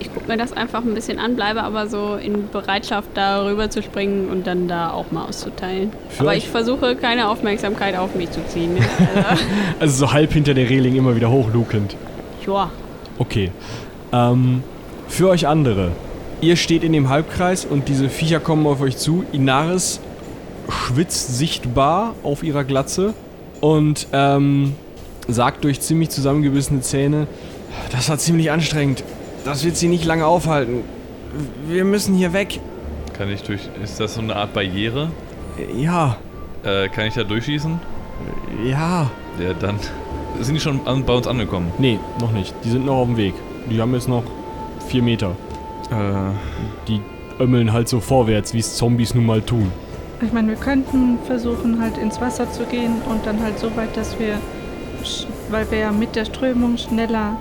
[0.00, 3.68] Ich gucke mir das einfach ein bisschen an, bleibe aber so in Bereitschaft, da rüber
[3.68, 5.90] zu springen und dann da auch mal auszuteilen.
[6.08, 8.74] Für aber ich versuche keine Aufmerksamkeit auf mich zu ziehen.
[8.74, 8.80] Ne?
[9.14, 9.44] Also,
[9.80, 11.96] Also so halb hinter der Reling immer wieder hochlukend.
[12.46, 12.70] ja.
[13.18, 13.50] Okay.
[14.12, 14.62] Ähm,
[15.08, 15.90] für euch andere.
[16.40, 19.24] Ihr steht in dem Halbkreis und diese Viecher kommen auf euch zu.
[19.32, 20.00] Inaris
[20.68, 23.14] schwitzt sichtbar auf ihrer Glatze
[23.60, 24.74] und ähm,
[25.26, 27.26] sagt durch ziemlich zusammengebissene Zähne,
[27.90, 29.02] das war ziemlich anstrengend.
[29.44, 30.82] Das wird sie nicht lange aufhalten.
[31.66, 32.60] Wir müssen hier weg.
[33.16, 33.62] Kann ich durch.
[33.82, 35.10] Ist das so eine Art Barriere?
[35.76, 36.16] Ja,
[36.64, 37.80] Äh, kann ich da durchschießen?
[38.64, 39.10] ja.
[39.40, 39.78] Ja, dann.
[40.40, 41.70] Sind die schon an, bei uns angekommen?
[41.78, 42.52] Nee, noch nicht.
[42.64, 43.34] Die sind noch auf dem Weg.
[43.70, 44.24] Die haben jetzt noch
[44.88, 45.36] vier Meter.
[45.90, 45.94] Äh,
[46.86, 47.00] Die
[47.40, 49.70] ömmeln halt so vorwärts, wie es Zombies nun mal tun.
[50.20, 53.96] Ich meine, wir könnten versuchen, halt ins Wasser zu gehen und dann halt so weit,
[53.96, 54.34] dass wir,
[55.04, 57.36] sch- weil wir ja mit der Strömung schneller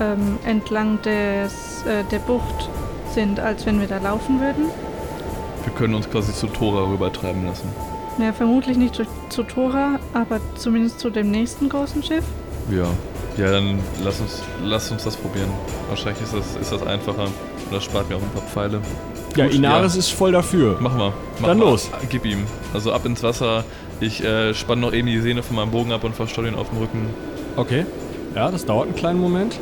[0.00, 2.68] ähm, entlang des, äh, der Bucht
[3.14, 4.64] sind, als wenn wir da laufen würden.
[5.64, 7.68] wir können uns quasi zu Tora rübertreiben lassen.
[8.18, 12.24] Ja, vermutlich nicht zu, zu Tora, aber zumindest zu dem nächsten großen Schiff.
[12.70, 12.86] Ja.
[13.36, 15.50] Ja, dann lass uns, lass uns das probieren.
[15.90, 17.26] Wahrscheinlich ist das, ist das einfacher.
[17.66, 18.80] Und das spart mir auch ein paar Pfeile.
[19.36, 19.98] Ja, Gut, Inaris ja.
[19.98, 20.80] ist voll dafür.
[20.80, 21.12] Machen wir.
[21.40, 21.64] Mach Dann mal.
[21.64, 21.90] los.
[22.08, 22.44] Gib ihm.
[22.72, 23.64] Also ab ins Wasser.
[24.00, 26.70] Ich äh, spanne noch eben die Sehne von meinem Bogen ab und verstoll ihn auf
[26.70, 27.06] dem Rücken.
[27.56, 27.84] Okay.
[28.34, 29.58] Ja, das dauert einen kleinen Moment.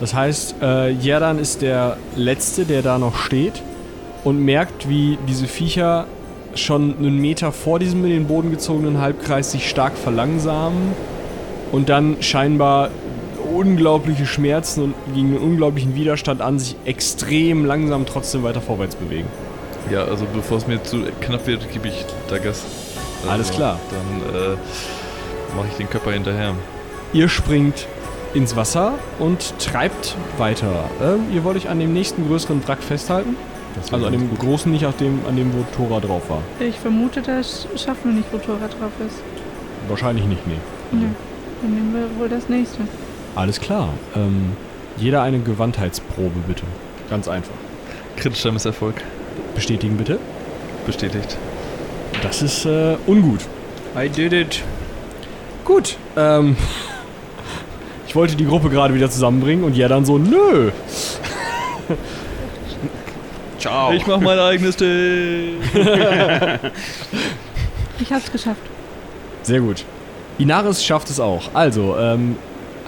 [0.00, 3.62] Das heißt, äh, Jerdan ist der Letzte, der da noch steht
[4.24, 6.06] und merkt, wie diese Viecher
[6.54, 10.92] schon einen Meter vor diesem in den Boden gezogenen Halbkreis sich stark verlangsamen
[11.72, 12.90] und dann scheinbar
[13.46, 19.28] unglaubliche Schmerzen und gegen einen unglaublichen Widerstand an sich extrem langsam trotzdem weiter vorwärts bewegen.
[19.90, 22.62] Ja, also bevor es mir zu knapp wird, gebe ich da Gas.
[23.22, 23.78] Also, Alles klar.
[23.90, 24.56] Dann äh,
[25.56, 26.54] mache ich den Körper hinterher.
[27.12, 27.86] Ihr springt
[28.34, 30.90] ins Wasser und treibt weiter.
[31.02, 33.36] Ähm, ihr wollt euch an dem nächsten größeren Wrack festhalten?
[33.92, 36.42] Also an dem großen, nicht auf dem, an dem, wo Tora drauf war.
[36.60, 39.20] Ich vermute, das schaffen wir nicht, wo Tora drauf ist.
[39.88, 40.56] Wahrscheinlich nicht, nee.
[40.92, 41.06] Nö.
[41.62, 42.82] Dann nehmen wir wohl das nächste.
[43.36, 43.90] Alles klar.
[44.16, 44.56] Ähm,
[44.96, 46.62] jeder eine Gewandheitsprobe bitte.
[47.10, 47.54] Ganz einfach.
[48.16, 48.96] Kritischer Misserfolg.
[49.54, 50.18] Bestätigen bitte.
[50.86, 51.36] Bestätigt.
[52.22, 53.40] Das ist äh, ungut.
[53.94, 54.62] I did it.
[55.64, 55.96] Gut.
[56.16, 56.56] Ähm,
[58.08, 60.70] ich wollte die Gruppe gerade wieder zusammenbringen und ja dann so, nö.
[63.58, 63.92] Ciao.
[63.92, 65.60] Ich mach mein eigenes Ding.
[67.98, 68.60] Ich hab's geschafft.
[69.42, 69.84] Sehr gut.
[70.38, 71.54] Inaris schafft es auch.
[71.54, 72.36] Also, ähm,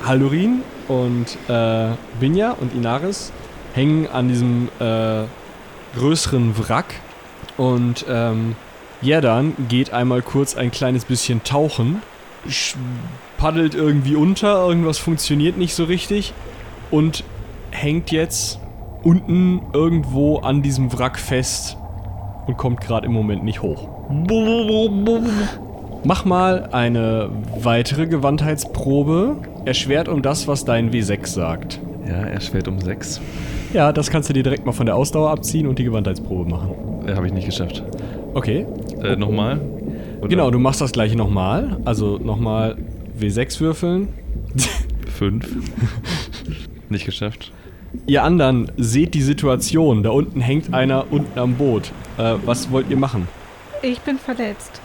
[0.04, 1.90] Haldurin und äh,
[2.20, 3.32] Binja und Inaris
[3.74, 5.24] hängen an diesem äh,
[5.96, 6.94] größeren Wrack
[7.56, 8.56] und ähm,
[9.00, 12.02] Jerdan geht einmal kurz ein kleines bisschen tauchen,
[13.36, 16.32] paddelt irgendwie unter, irgendwas funktioniert nicht so richtig
[16.90, 17.24] und
[17.70, 18.58] hängt jetzt
[19.02, 21.76] unten irgendwo an diesem Wrack fest
[22.46, 23.88] und kommt gerade im Moment nicht hoch.
[26.04, 27.30] Mach mal eine
[27.60, 29.36] weitere Gewandheitsprobe.
[29.68, 31.78] Erschwert um das, was dein W6 sagt.
[32.06, 33.20] Ja, er schwert um 6.
[33.74, 36.70] Ja, das kannst du dir direkt mal von der Ausdauer abziehen und die Gewandheitsprobe machen.
[37.06, 37.84] Äh, Habe ich nicht geschafft.
[38.32, 38.64] Okay.
[39.02, 39.60] Äh, nochmal?
[40.20, 41.76] Oder Genau, du machst das gleiche nochmal.
[41.84, 42.78] Also nochmal
[43.20, 44.08] W6 würfeln.
[45.14, 45.46] Fünf.
[46.88, 47.52] nicht geschafft.
[48.06, 50.02] Ihr anderen seht die Situation.
[50.02, 51.92] Da unten hängt einer unten am Boot.
[52.16, 53.28] Äh, was wollt ihr machen?
[53.82, 54.80] Ich bin verletzt.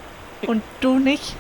[0.46, 1.38] Und du nicht?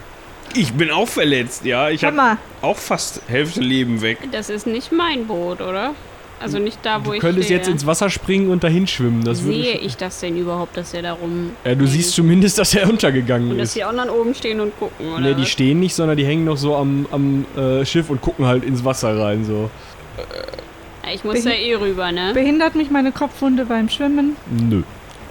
[0.56, 1.90] Ich bin auch verletzt, ja.
[1.90, 4.18] Ich habe auch fast Hälfte Leben weg.
[4.32, 5.94] Das ist nicht mein Boot, oder?
[6.40, 7.58] Also nicht da, wo Du ich könntest stehe.
[7.60, 9.24] jetzt ins Wasser springen und dahin schwimmen.
[9.24, 11.52] Das Sehe ich das denn überhaupt, dass er da rum...
[11.64, 13.76] Ja, du siehst zumindest, dass er untergegangen Und dass ist.
[13.78, 15.50] die anderen oben stehen und gucken, oder Nee, die was?
[15.50, 18.84] stehen nicht, sondern die hängen noch so am, am äh, Schiff und gucken halt ins
[18.84, 19.46] Wasser rein.
[19.46, 19.70] So.
[21.06, 22.32] Ja, Ich muss da eh rüber, ne?
[22.34, 24.36] behindert mich meine Kopfwunde beim Schwimmen?
[24.52, 24.84] Nö.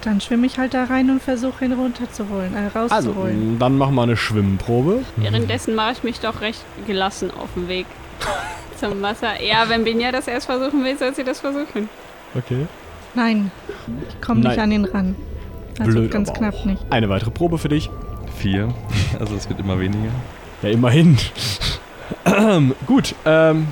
[0.02, 3.54] Dann schwimme ich halt da rein und versuche ihn runterzuholen, äh, Also, rauszuholen.
[3.54, 5.00] mh, dann machen wir eine Schwimmprobe.
[5.16, 7.86] Währenddessen mache ich mich doch recht gelassen auf dem Weg
[8.78, 9.40] zum Wasser.
[9.42, 11.88] Ja, wenn Binja das erst versuchen will, soll sie das versuchen.
[12.34, 12.66] Okay.
[13.14, 13.50] Nein,
[14.08, 15.14] ich komme nicht an ihn ran.
[15.78, 16.64] Also Blöd, ganz aber knapp auch.
[16.64, 16.82] nicht.
[16.90, 17.90] Eine weitere Probe für dich.
[18.36, 18.68] Vier.
[19.20, 20.10] Also es wird immer weniger.
[20.62, 21.16] Ja, immerhin.
[22.86, 23.68] Gut, ähm,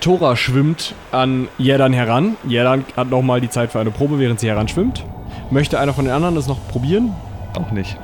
[0.00, 2.36] Tora schwimmt an Jerdan heran.
[2.46, 5.04] Jerdan hat nochmal die Zeit für eine Probe, während sie heranschwimmt.
[5.50, 7.14] Möchte einer von den anderen das noch probieren?
[7.58, 7.96] Auch nicht.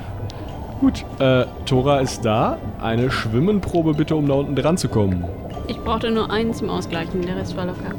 [0.79, 2.57] Gut, äh, Tora ist da.
[2.81, 5.23] Eine Schwimmenprobe bitte, um da unten dran zu kommen.
[5.67, 7.93] Ich brauchte nur einen zum Ausgleichen, der Rest war locker.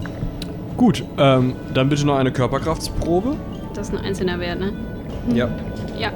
[0.76, 3.36] Gut, ähm, dann bitte noch eine Körperkraftsprobe.
[3.72, 4.72] Das ist ein einzelner Wert, ne?
[5.32, 5.48] Ja.
[5.98, 6.10] Ja.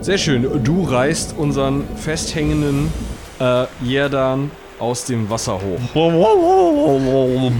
[0.00, 0.64] Sehr schön.
[0.64, 2.90] Du reißt unseren festhängenden
[3.38, 7.52] äh, Jerdan aus dem Wasser hoch.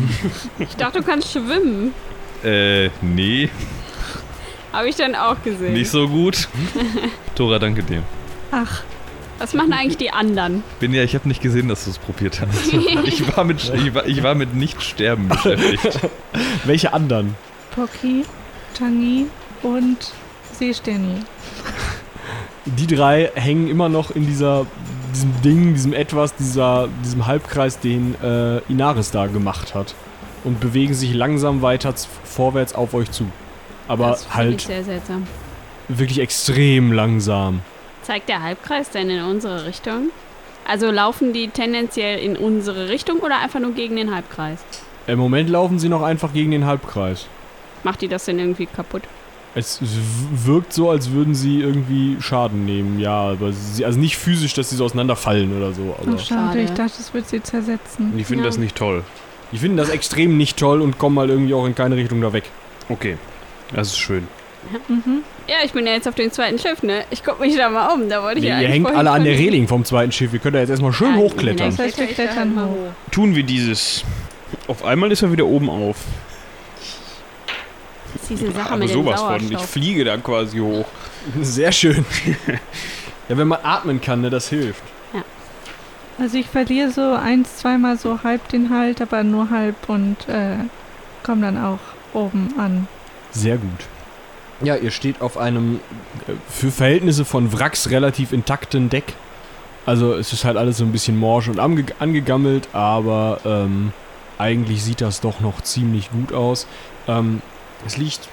[0.59, 1.93] Ich dachte, du kannst schwimmen.
[2.45, 3.51] Äh, nee,
[4.73, 5.73] Habe ich dann auch gesehen.
[5.73, 6.49] nicht so gut.
[7.35, 8.03] Tora, danke dir.
[8.51, 8.83] Ach,
[9.39, 10.63] Was machen eigentlich die anderen?
[10.81, 12.73] Bin ja, ich habe nicht gesehen, dass du es probiert hast.
[13.05, 16.01] Ich war mit, ich war, ich war mit Nicht-Sterben beschäftigt.
[16.65, 17.35] Welche anderen?
[17.75, 18.25] Pocky,
[18.75, 19.27] Tangi
[19.63, 20.13] und
[20.53, 21.23] Seesterni.
[22.67, 24.67] Die drei hängen immer noch in dieser,
[25.15, 29.95] diesem Ding, diesem Etwas, dieser, diesem Halbkreis, den äh, Inaris da gemacht hat.
[30.45, 31.95] Und bewegen sich langsam weiter
[32.25, 33.27] vorwärts auf euch zu.
[33.89, 35.27] Aber das finde ich halt sehr seltsam.
[35.89, 37.61] wirklich extrem langsam.
[38.03, 40.11] Zeigt der Halbkreis denn in unsere Richtung?
[40.67, 44.59] Also laufen die tendenziell in unsere Richtung oder einfach nur gegen den Halbkreis?
[45.07, 47.27] Im Moment laufen sie noch einfach gegen den Halbkreis.
[47.83, 49.03] Macht die das denn irgendwie kaputt?
[49.55, 54.53] Es wirkt so, als würden sie irgendwie Schaden nehmen, ja, aber sie, also nicht physisch,
[54.53, 55.97] dass sie so auseinanderfallen oder so.
[56.01, 56.61] Aber Oh, schade, Schade.
[56.61, 58.13] ich dachte, es wird sie zersetzen.
[58.19, 58.49] Ich finde Ja.
[58.51, 59.03] das nicht toll.
[59.51, 62.35] die finden das extrem nicht toll und kommen halt irgendwie auch in keine Richtung da
[62.35, 62.45] weg.
[62.91, 63.17] Okay,
[63.73, 64.29] das ist schön.
[64.89, 65.23] Mhm.
[65.47, 67.05] Ja, ich bin ja jetzt auf dem zweiten Schiff, ne?
[67.11, 68.09] Ich guck mich da mal um.
[68.09, 69.35] Da wollte ich Ihr, ja ihr hängt alle an der.
[69.35, 70.33] Reling vom zweiten Schiff.
[70.33, 71.71] Ihr könnt da jetzt erstmal schön Ja, hochklettern.
[71.71, 72.93] Das heißt, wir klettern mal hoch.
[73.11, 74.05] Tun wir dieses.
[74.67, 75.97] Auf einmal ist er wieder oben auf.
[78.13, 79.53] Das ist diese Sache Aber mit sowas von.
[79.53, 80.87] Ich fliege da quasi hoch.
[81.41, 82.05] Sehr schön.
[83.29, 84.83] ja, wenn man atmen kann, ne, das hilft.
[86.21, 90.57] Also ich verliere so eins, zweimal so halb den Halt, aber nur halb und äh,
[91.23, 91.79] komme dann auch
[92.13, 92.89] oben an.
[93.31, 93.87] Sehr gut.
[94.61, 95.81] Ja, ihr steht auf einem
[96.27, 99.15] äh, für Verhältnisse von Wracks relativ intakten Deck.
[99.87, 103.93] Also es ist halt alles so ein bisschen morsch und ange angegammelt, aber ähm,
[104.37, 106.67] eigentlich sieht das doch noch ziemlich gut aus.
[107.07, 107.41] Ähm,
[107.87, 108.29] es liegt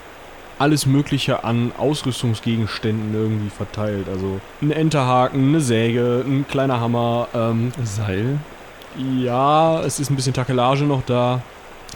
[0.58, 4.08] alles Mögliche an Ausrüstungsgegenständen irgendwie verteilt.
[4.10, 7.28] Also ein Enterhaken, eine Säge, ein kleiner Hammer.
[7.34, 8.40] Ähm, Seil?
[8.98, 11.42] ja, es ist ein bisschen Takelage noch da.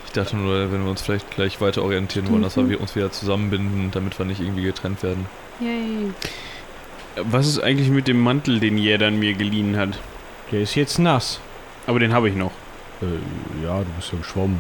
[0.06, 3.12] Ich dachte nur, wenn wir uns vielleicht gleich weiter orientieren wollen, dass wir uns wieder
[3.12, 5.28] zusammenbinden, damit wir nicht irgendwie getrennt werden.
[5.60, 6.12] Yay.
[7.24, 10.00] Was ist eigentlich mit dem Mantel, den Jedan mir geliehen hat?
[10.52, 11.40] Der ist jetzt nass.
[11.86, 12.52] Aber den habe ich noch.
[13.02, 14.60] Äh, ja, du bist ja geschwommen.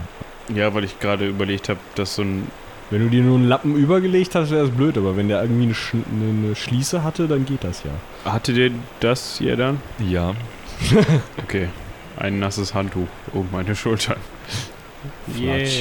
[0.53, 2.47] Ja, weil ich gerade überlegt habe, dass so ein.
[2.91, 5.65] Wenn du dir nur einen Lappen übergelegt hast, wäre das blöd, aber wenn der irgendwie
[5.65, 7.91] eine, Sch eine, Schließe hatte, dann geht das ja.
[8.31, 9.79] Hatte der das Jedan?
[9.99, 10.33] Ja.
[11.43, 11.69] Okay.
[12.17, 14.17] Ein nasses Handtuch um meine Schultern.
[15.33, 15.79] Flatsch.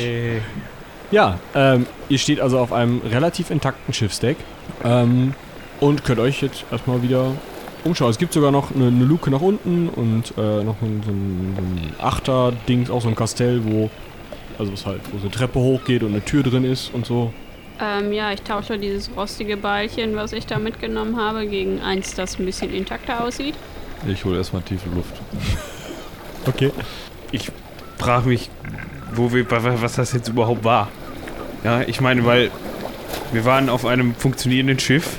[1.11, 4.37] Ja, ähm, ihr steht also auf einem relativ intakten Schiffsdeck
[4.85, 5.35] ähm,
[5.81, 7.33] und könnt euch jetzt erstmal wieder
[7.85, 8.11] umschauen.
[8.11, 11.55] Es gibt sogar noch eine, eine Luke nach unten und äh, noch ein, so ein,
[11.57, 13.91] so ein Achter-Dings, auch so ein Kastell, wo
[14.59, 17.33] also was halt, wo so eine Treppe hochgeht und eine Tür drin ist und so.
[17.81, 22.39] Ähm, ja, ich tausche dieses rostige Beilchen, was ich da mitgenommen habe, gegen eins, das
[22.39, 23.55] ein bisschen intakter aussieht.
[24.07, 25.15] Ich hole erstmal tiefe Luft.
[26.47, 26.73] Okay.
[27.99, 28.51] Frag mich,
[29.15, 30.89] wo wir, wa- wa- was das jetzt überhaupt war.
[31.65, 32.51] Ja, ich meine, weil
[33.33, 35.17] wir waren auf einem funktionierenden Schiff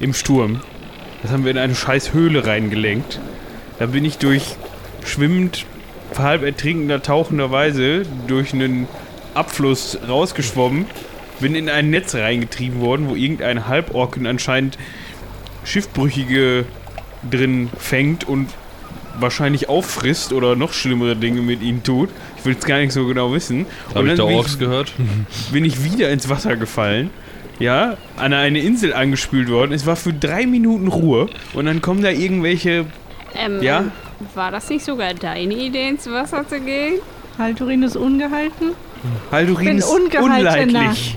[0.00, 0.60] im Sturm.
[1.22, 3.20] Das haben wir in eine scheiß Höhle reingelenkt.
[3.78, 4.56] Da bin ich durch
[5.04, 5.64] schwimmend,
[6.18, 8.88] halb ertrinkender, tauchender Weise durch einen
[9.34, 10.86] Abfluss rausgeschwommen,
[11.40, 14.78] bin in ein Netz reingetrieben worden, wo irgendein Halborken anscheinend
[15.64, 16.64] Schiffbrüchige
[17.30, 18.48] drin fängt und
[19.18, 22.10] wahrscheinlich auffrisst oder noch schlimmere Dinge mit ihnen tut.
[22.46, 23.66] Ich will es gar nicht so genau wissen.
[23.92, 24.92] Habe ich da Orks gehört?
[25.52, 27.10] bin ich wieder ins Wasser gefallen.
[27.58, 29.72] Ja, an eine Insel angespült worden.
[29.72, 31.28] Es war für drei Minuten Ruhe.
[31.54, 32.86] Und dann kommen da irgendwelche.
[33.34, 33.86] Ähm, Ja?
[34.36, 37.00] War das nicht sogar deine Idee, ins Wasser zu gehen?
[37.36, 38.74] Haldurin ist ungehalten.
[39.32, 41.16] Haldurin ist unleidlich.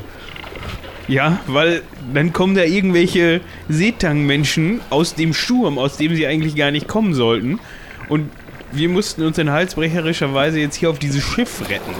[1.07, 6.71] Ja, weil dann kommen da irgendwelche Seetang-Menschen aus dem Sturm, aus dem sie eigentlich gar
[6.71, 7.59] nicht kommen sollten.
[8.07, 8.31] Und
[8.71, 11.93] wir mussten uns in halsbrecherischerweise jetzt hier auf dieses Schiff retten.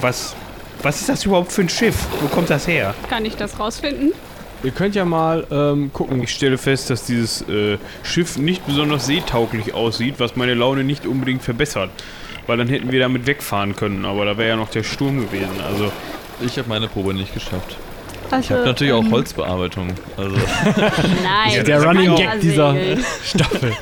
[0.00, 0.34] Was,
[0.82, 1.96] was ist das überhaupt für ein Schiff?
[2.20, 2.94] Wo kommt das her?
[3.08, 4.12] Kann ich das rausfinden?
[4.64, 6.22] Ihr könnt ja mal ähm, gucken.
[6.22, 11.06] Ich stelle fest, dass dieses äh, Schiff nicht besonders seetauglich aussieht, was meine Laune nicht
[11.06, 11.90] unbedingt verbessert.
[12.46, 15.60] Weil dann hätten wir damit wegfahren können, aber da wäre ja noch der Sturm gewesen.
[15.66, 15.92] Also,
[16.44, 17.76] Ich habe meine Probe nicht geschafft.
[18.32, 19.88] Also, Ich habe natürlich auch ähm, Holzbearbeitung.
[20.16, 20.36] Also,
[21.22, 21.64] Nein.
[21.64, 22.74] Der das Running Gag ja dieser.
[23.24, 23.72] Staffel.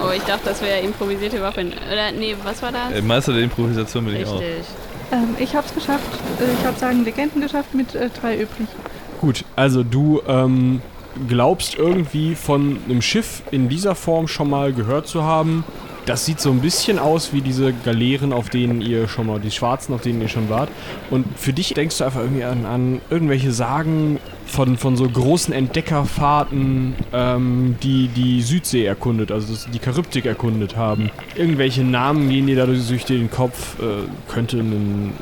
[0.00, 1.72] Oh, ich dachte, das wäre improvisierte Waffen.
[1.90, 3.02] Oder, nee, was war das?
[3.02, 4.34] Meister der Improvisation bin ich auch.
[4.40, 4.66] Richtig.
[5.10, 6.04] Ähm, ich hab's geschafft.
[6.40, 8.68] Äh, Ich hab sagen Legenden geschafft mit äh, drei übrig.
[9.20, 10.82] Gut, also du ähm,
[11.26, 15.64] glaubst irgendwie von einem Schiff in dieser Form schon mal gehört zu haben.
[16.08, 19.50] Das sieht so ein bisschen aus wie diese Galeeren, auf denen ihr schon mal, die
[19.50, 20.70] schwarzen, auf denen ihr schon wart.
[21.10, 25.52] Und für dich denkst du einfach irgendwie an, an irgendwelche Sagen von, von so großen
[25.52, 31.10] Entdeckerfahrten, ähm, die die Südsee erkundet, also die Charybdik erkundet haben.
[31.34, 33.78] Irgendwelche Namen gehen dir dadurch durch den Kopf.
[33.78, 35.12] Äh, könnte ein,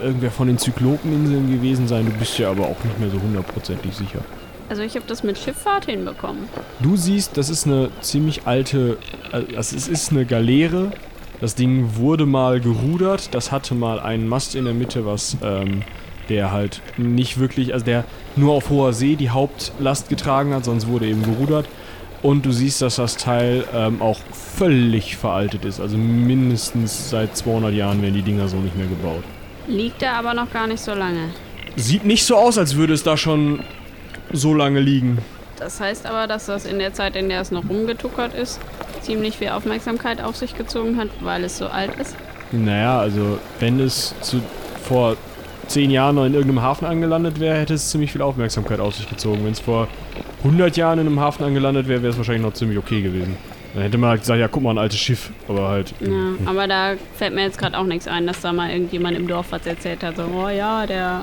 [0.00, 2.06] irgendwer von den Zyklopeninseln gewesen sein.
[2.06, 4.20] Du bist ja aber auch nicht mehr so hundertprozentig sicher.
[4.68, 6.44] Also ich habe das mit Schifffahrt hinbekommen.
[6.80, 8.98] Du siehst, das ist eine ziemlich alte,
[9.32, 10.90] also es ist- ist eine Galeere.
[11.40, 13.28] Das Ding wurde mal gerudert.
[13.34, 15.82] Das hatte mal einen Mast in der Mitte, was ähm,
[16.28, 18.04] der halt nicht wirklich, also der
[18.34, 21.66] nur auf hoher See die Hauptlast getragen hat, sonst wurde eben gerudert.
[22.22, 25.78] Und du siehst, dass das Teil ähm, auch völlig veraltet ist.
[25.80, 29.22] Also mindestens seit 200 Jahren werden die Dinger so nicht mehr gebaut.
[29.68, 31.28] Liegt da aber noch gar nicht so lange.
[31.76, 33.60] Sieht nicht so aus, als würde es da schon
[34.32, 35.18] so lange liegen.
[35.58, 38.60] Das heißt aber, dass das in der Zeit, in der es noch rumgetuckert ist,
[39.00, 42.14] ziemlich viel Aufmerksamkeit auf sich gezogen hat, weil es so alt ist.
[42.52, 44.40] Naja, also wenn es zu,
[44.84, 45.16] vor
[45.66, 49.08] zehn Jahren noch in irgendeinem Hafen angelandet wäre, hätte es ziemlich viel Aufmerksamkeit auf sich
[49.08, 49.44] gezogen.
[49.44, 49.88] Wenn es vor
[50.44, 53.36] 100 Jahren in einem Hafen angelandet wäre, wäre es wahrscheinlich noch ziemlich okay gewesen.
[53.74, 55.30] Dann hätte man halt gesagt, ja, guck mal, ein altes Schiff.
[55.48, 58.70] Aber halt, Ja, aber da fällt mir jetzt gerade auch nichts ein, dass da mal
[58.70, 60.16] irgendjemand im Dorf was erzählt hat.
[60.16, 61.22] So, oh ja, der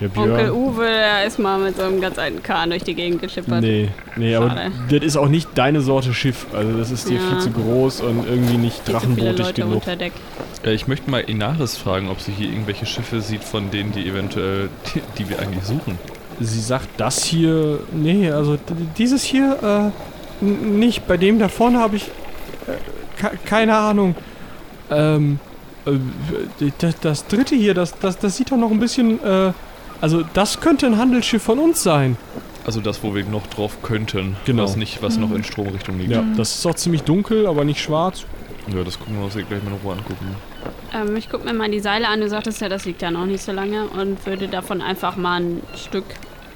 [0.00, 0.50] Der Onkel Björn.
[0.50, 3.60] Uwe, der ist mal mit so einem ganz alten Kahn durch die Gegend geschippert.
[3.60, 4.72] Nee, nee, aber Schade.
[4.90, 6.46] das ist auch nicht deine Sorte Schiff.
[6.52, 7.28] Also das ist dir Ja.
[7.28, 8.98] viel zu groß und irgendwie nicht Viel viele
[9.34, 9.74] drachenbootig genug.
[9.74, 10.12] unter Deck.
[10.64, 14.08] Äh, ich möchte mal Inaris fragen, ob sie hier irgendwelche Schiffe sieht, von denen, die
[14.08, 15.98] eventuell, die, die wir eigentlich suchen.
[16.40, 17.78] Sie sagt das hier.
[17.92, 18.58] Nee, also
[18.98, 19.92] dieses hier
[20.42, 21.06] äh, nicht.
[21.06, 22.04] Bei dem da vorne habe ich
[22.66, 24.16] äh, ke- keine Ahnung.
[24.90, 25.38] Ähm,
[25.86, 29.22] äh, das, das dritte hier, das, das, das sieht doch noch ein bisschen.
[29.24, 29.52] Äh,
[30.02, 32.18] also das könnte ein Handelsschiff von uns sein.
[32.66, 34.36] Also das, wo wir noch drauf könnten.
[34.44, 34.64] Genau.
[34.64, 36.10] Was nicht, was noch in Stromrichtung liegt.
[36.10, 38.24] Ja, das ist auch ziemlich dunkel, aber nicht schwarz.
[38.72, 40.36] Ja, das gucken wir uns gleich mal in Ruhe angucken.
[40.92, 42.20] Ähm, ich gucke mir mal die Seile an.
[42.20, 43.86] Du sagtest ja, das liegt ja noch nicht so lange.
[43.86, 46.04] Und würde davon einfach mal ein Stück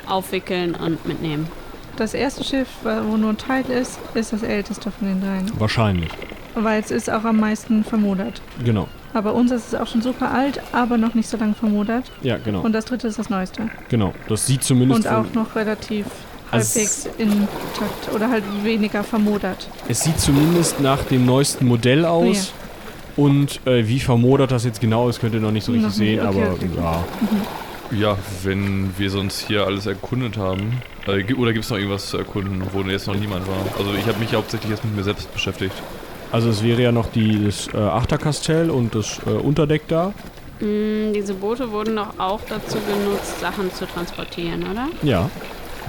[0.09, 1.49] aufwickeln und mitnehmen.
[1.97, 5.51] Das erste Schiff, wo nur ein Teil ist, ist das älteste von den dreien.
[5.59, 6.11] Wahrscheinlich.
[6.55, 8.43] Weil es ist auch am meisten vermodert.
[8.65, 8.89] Genau.
[9.17, 12.05] Aber uns ist es auch schon super alt, aber noch nicht so lange vermodert.
[12.21, 12.61] Ja, genau.
[12.61, 13.71] Und das dritte ist das neueste.
[13.89, 14.13] genau.
[14.29, 15.07] Das sieht zumindest.
[15.07, 16.05] Und auch noch relativ
[16.51, 19.71] Also halbwegs intakt oder halt weniger vermodert.
[19.89, 22.53] Es sieht zumindest nach dem neuesten Modell aus.
[23.17, 25.97] Und äh, wie vermodert das jetzt genau ist, könnt ihr noch nicht so richtig Noch
[25.97, 26.69] sehen, okay, aber okay.
[26.77, 27.05] ja.
[27.99, 30.83] Ja, wenn wir sonst hier alles erkundet haben.
[31.07, 33.57] Äh, oder gibt es noch irgendwas zu erkunden, wo jetzt noch niemand war?
[33.79, 35.73] Also ich habe mich hauptsächlich jetzt mit mir selbst beschäftigt.
[36.33, 40.13] Also es wäre ja noch die, das äh, Achterkastell und das äh, Unterdeck da.
[40.61, 44.89] Mm, diese Boote wurden doch auch dazu genutzt, Sachen zu transportieren, oder?
[45.03, 45.31] Ja.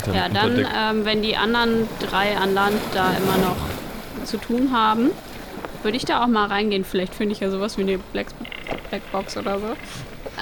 [0.05, 4.71] Dann ja, dann, ähm, wenn die anderen drei an Land da immer noch zu tun
[4.71, 5.09] haben,
[5.83, 6.83] würde ich da auch mal reingehen.
[6.83, 8.27] Vielleicht finde ich ja sowas wie eine Black
[8.89, 9.67] Blackbox oder so.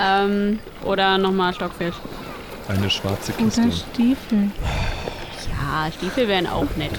[0.02, 1.96] Ähm, oder nochmal Stockfisch.
[2.68, 3.62] eine schwarze Kiste.
[3.62, 4.52] Oder Stiefel.
[5.50, 6.92] Ja, Stiefel wären auch nett.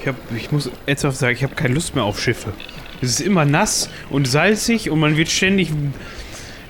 [0.00, 2.52] Ich, hab, ich muss ernsthaft sagen, ich habe keine Lust mehr auf Schiffe.
[3.02, 5.70] Es ist immer nass und salzig und man wird ständig.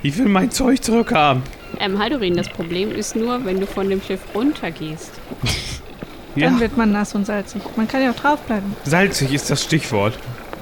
[0.02, 1.42] Ich will mein Zeug zurückhaben.
[1.78, 5.12] Ähm, Haldorin, das Problem ist nur, wenn du von dem Schiff runtergehst.
[6.36, 7.60] Dann Ja, wird man nass und salzig.
[7.76, 8.74] Man kann ja auch draufbleiben.
[8.84, 10.16] salzig ist das Stichwort.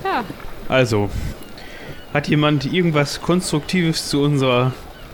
[0.05, 0.25] Ja,
[0.69, 1.11] Also,
[2.15, 4.73] hat jemand irgendwas Konstruktives zu unserer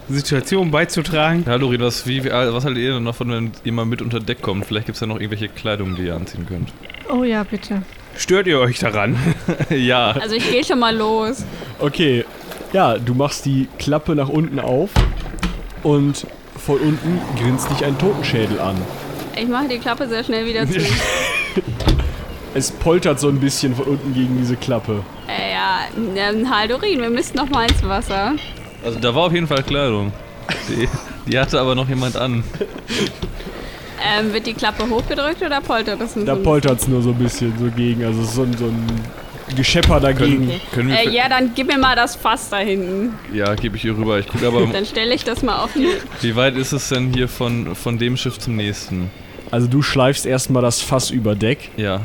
[0.09, 1.45] Situation beizutragen?
[1.47, 4.43] Ja, Lorin, was, wie, was haltet ihr denn davon, wenn ihr mal mit unter Deck
[4.43, 4.67] kommt?
[4.67, 6.73] Vielleicht gibt es ja noch irgendwelche Kleidung, die ihr anziehen könnt.
[7.15, 7.83] Oh ja, bitte.
[8.17, 9.17] Stört ihr euch daran?
[9.71, 10.11] ja.
[10.11, 11.45] also ich gehe schon mal los.
[11.79, 12.25] Okay.
[12.73, 14.91] Ja, du machst die Klappe nach unten auf
[15.85, 18.77] und von unten grinst dich ein Totenschädel an.
[19.37, 20.81] Ich mache die Klappe sehr schnell wieder zu.
[22.57, 25.03] Es poltert so ein bisschen von unten gegen diese Klappe.
[25.29, 28.35] äh, ja, ähm, Haldorin, wir müssen noch mal ins Wasser.
[28.85, 30.13] Also da war auf jeden Fall Kleidung.
[30.69, 30.89] Die,
[31.29, 32.45] die hatte aber noch jemand an.
[34.03, 36.41] Ähm, wird die Klappe hochgedrückt oder poltert das nur Da so?
[36.41, 38.05] ein poltert es nur so ein bisschen so gegen.
[38.05, 38.87] Also so ein, so ein
[39.57, 40.47] Geschepper dagegen.
[40.47, 40.61] bisschen?
[40.73, 43.15] Können wir Äh, ja, dann gib mir mal das Fass da hinten.
[43.33, 44.19] ja, gebe ich ihr rüber.
[44.19, 45.87] Ich gucke aber, Dann stelle ich das mal auf die.
[46.23, 49.11] wie weit ist es denn hier von, von dem Schiff zum nächsten?
[49.51, 51.71] Also du schleifst erstmal das Fass über Deck.
[51.77, 52.01] Ja.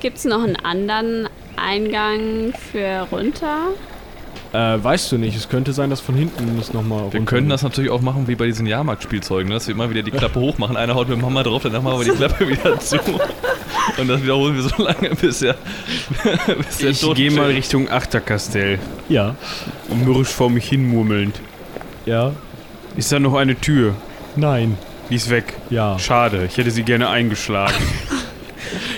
[0.00, 3.68] Gibt es noch einen anderen Eingang für runter?
[4.52, 7.62] Äh, weißt du nicht, es könnte sein, dass von hinten das nochmal Wir können das
[7.62, 9.54] natürlich auch machen wie bei diesen Jahrmarktspielzeugen, ne?
[9.54, 10.76] dass wir immer wieder die Klappe hochmachen.
[10.76, 12.98] Einer haut mit Hammer drauf, danach machen wir die Klappe wieder zu.
[13.98, 15.54] Und das wiederholen wir so lange, bis er,
[16.68, 17.46] bis der Ich gehe mal.
[17.46, 18.78] Richtung Achterkastell.
[19.08, 19.36] Ja,
[20.04, 21.40] Mürrisch vor mich hin murmelnd.
[22.04, 22.32] ja,
[22.96, 23.94] Ist da noch eine Tür?
[24.36, 24.76] nein,
[25.08, 25.54] Die ist weg.
[25.70, 25.98] ja.
[25.98, 27.74] Schade, ich hätte sie gerne eingeschlagen.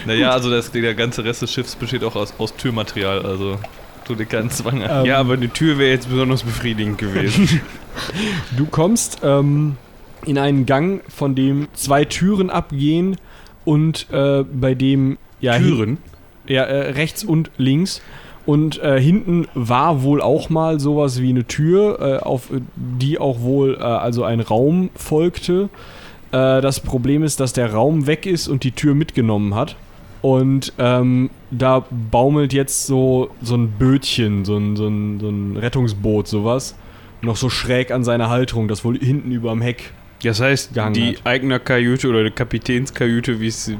[0.06, 3.58] Naja, also das, der ganze Rest des Schiffs besteht auch aus, aus Türmaterial, also
[4.50, 5.00] Zwang an.
[5.00, 7.60] Ähm, ja, aber eine Tür wäre jetzt besonders befriedigend gewesen.
[8.56, 9.76] Du kommst ähm,
[10.26, 13.16] in einen Gang, von dem zwei Türen abgehen
[13.64, 15.98] und äh, bei dem ja, hin- Türen?
[16.46, 18.02] Ja, äh, rechts und links.
[18.46, 23.40] Und äh, hinten war wohl auch mal sowas wie eine Tür, äh, auf die auch
[23.40, 25.70] wohl äh, also ein Raum folgte.
[26.30, 29.76] Äh, das Problem ist, dass der Raum weg ist und die Tür mitgenommen hat.
[30.24, 35.58] Und ähm, da baumelt jetzt so, so ein Bötchen, so ein, so, ein, so ein
[35.58, 36.76] Rettungsboot, sowas.
[37.20, 39.92] Noch so schräg an seiner Halterung, das wohl hinten über dem Heck.
[40.22, 41.26] Das heißt, die hat.
[41.26, 43.70] eigene Kajüte oder die Kapitänskajüte, wie es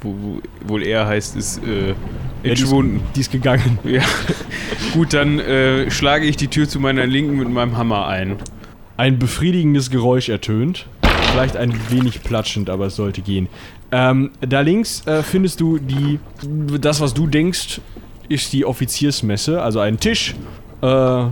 [0.00, 1.94] wo, wo, wohl eher heißt, ist äh,
[2.42, 3.00] entschwunden.
[3.14, 3.78] Die ist gegangen.
[3.84, 4.02] Ja.
[4.94, 8.34] Gut, dann äh, schlage ich die Tür zu meiner Linken mit meinem Hammer ein.
[8.96, 10.88] Ein befriedigendes Geräusch ertönt.
[11.30, 13.48] Vielleicht ein wenig platschend, aber es sollte gehen.
[13.96, 16.18] Ähm, da links äh, findest du die.
[16.80, 17.80] Das, was du denkst,
[18.28, 19.62] ist die Offiziersmesse.
[19.62, 20.34] Also ein Tisch,
[20.82, 21.24] äh,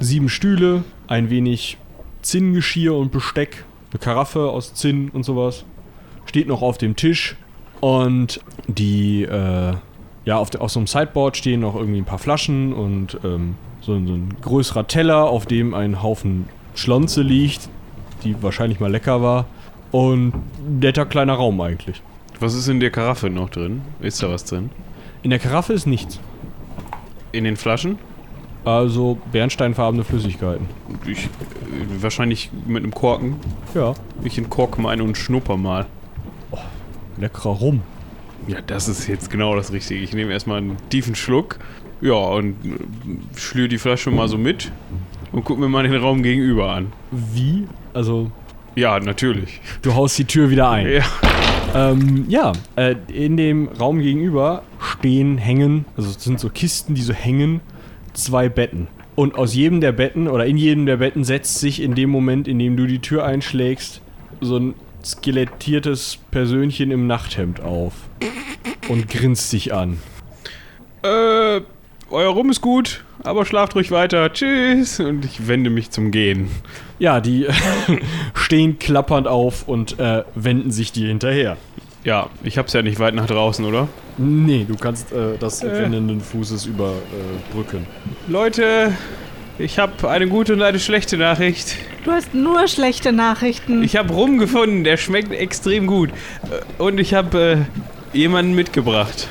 [0.00, 1.76] sieben Stühle, ein wenig
[2.22, 5.64] Zinngeschirr und Besteck, eine Karaffe aus Zinn und sowas.
[6.24, 7.36] Steht noch auf dem Tisch.
[7.80, 9.74] Und die, äh,
[10.24, 13.56] ja, auf, der, auf so einem Sideboard stehen noch irgendwie ein paar Flaschen und ähm,
[13.82, 17.68] so, ein- so ein größerer Teller, auf dem ein Haufen Schlonze liegt,
[18.24, 19.46] die wahrscheinlich mal lecker war.
[19.90, 20.32] Und
[20.68, 22.02] netter kleiner Raum eigentlich.
[22.38, 23.82] Was ist in der Karaffe noch drin?
[24.00, 24.70] Ist da was drin?
[25.22, 26.20] In der Karaffe ist nichts.
[27.32, 27.98] In den Flaschen?
[28.64, 30.66] Also bernsteinfarbene Flüssigkeiten.
[31.06, 31.28] Ich,
[32.00, 33.36] wahrscheinlich mit einem Korken.
[33.74, 33.94] Ja.
[34.22, 35.86] Ich entkorke mal einen und schnupper mal.
[37.16, 37.82] Leckerer Rum.
[38.46, 40.00] Ja, das ist jetzt genau das Richtige.
[40.00, 41.58] Ich nehme erstmal einen tiefen Schluck.
[42.00, 42.56] Ja, und
[43.36, 44.72] schlür die Flasche mal so mit
[45.32, 46.92] und guck mir mal den Raum gegenüber an.
[47.10, 47.66] Wie?
[47.92, 48.30] Also,
[48.74, 49.60] Ja, natürlich.
[49.82, 50.86] du haust die Tür wieder ein.
[50.90, 51.02] Ja.
[51.74, 57.02] Ähm, ja, äh, in dem Raum gegenüber stehen, hängen, also es sind so Kisten, die
[57.02, 57.60] so hängen,
[58.12, 58.88] zwei Betten.
[59.14, 62.48] Und aus jedem der Betten oder in jedem der Betten setzt sich in dem Moment,
[62.48, 64.00] in dem du die Tür einschlägst,
[64.40, 67.92] so ein skelettiertes Persönchen im Nachthemd auf.
[68.88, 69.98] Und grinst dich an.
[71.02, 71.60] Äh,
[72.10, 74.32] euer Rum ist gut, aber schlaft ruhig weiter.
[74.32, 75.00] Tschüss.
[75.00, 76.50] Und ich wende mich zum Gehen.
[76.98, 77.46] Ja, die
[78.34, 81.56] stehen klappernd auf und äh, wenden sich dir hinterher.
[82.04, 83.88] Ja, ich hab's ja nicht weit nach draußen, oder?
[84.16, 87.86] Nee, du kannst äh, das wendenden Fußes überbrücken.
[88.26, 88.92] Leute,
[89.58, 91.76] ich habe eine gute und eine schlechte Nachricht.
[92.04, 93.82] Du hast nur schlechte Nachrichten.
[93.82, 96.08] Ich habe Rum gefunden, der schmeckt extrem gut.
[96.08, 97.66] Äh, Und ich habe
[98.14, 99.28] äh, jemanden mitgebracht.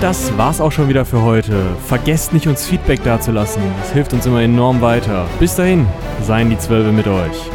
[0.00, 1.62] Das war's auch schon wieder für heute.
[1.86, 3.62] Vergesst nicht, uns Feedback dazulassen.
[3.80, 5.26] Das hilft uns immer enorm weiter.
[5.40, 5.86] Bis dahin,
[6.22, 7.50] seien die Zwölfe mit euch.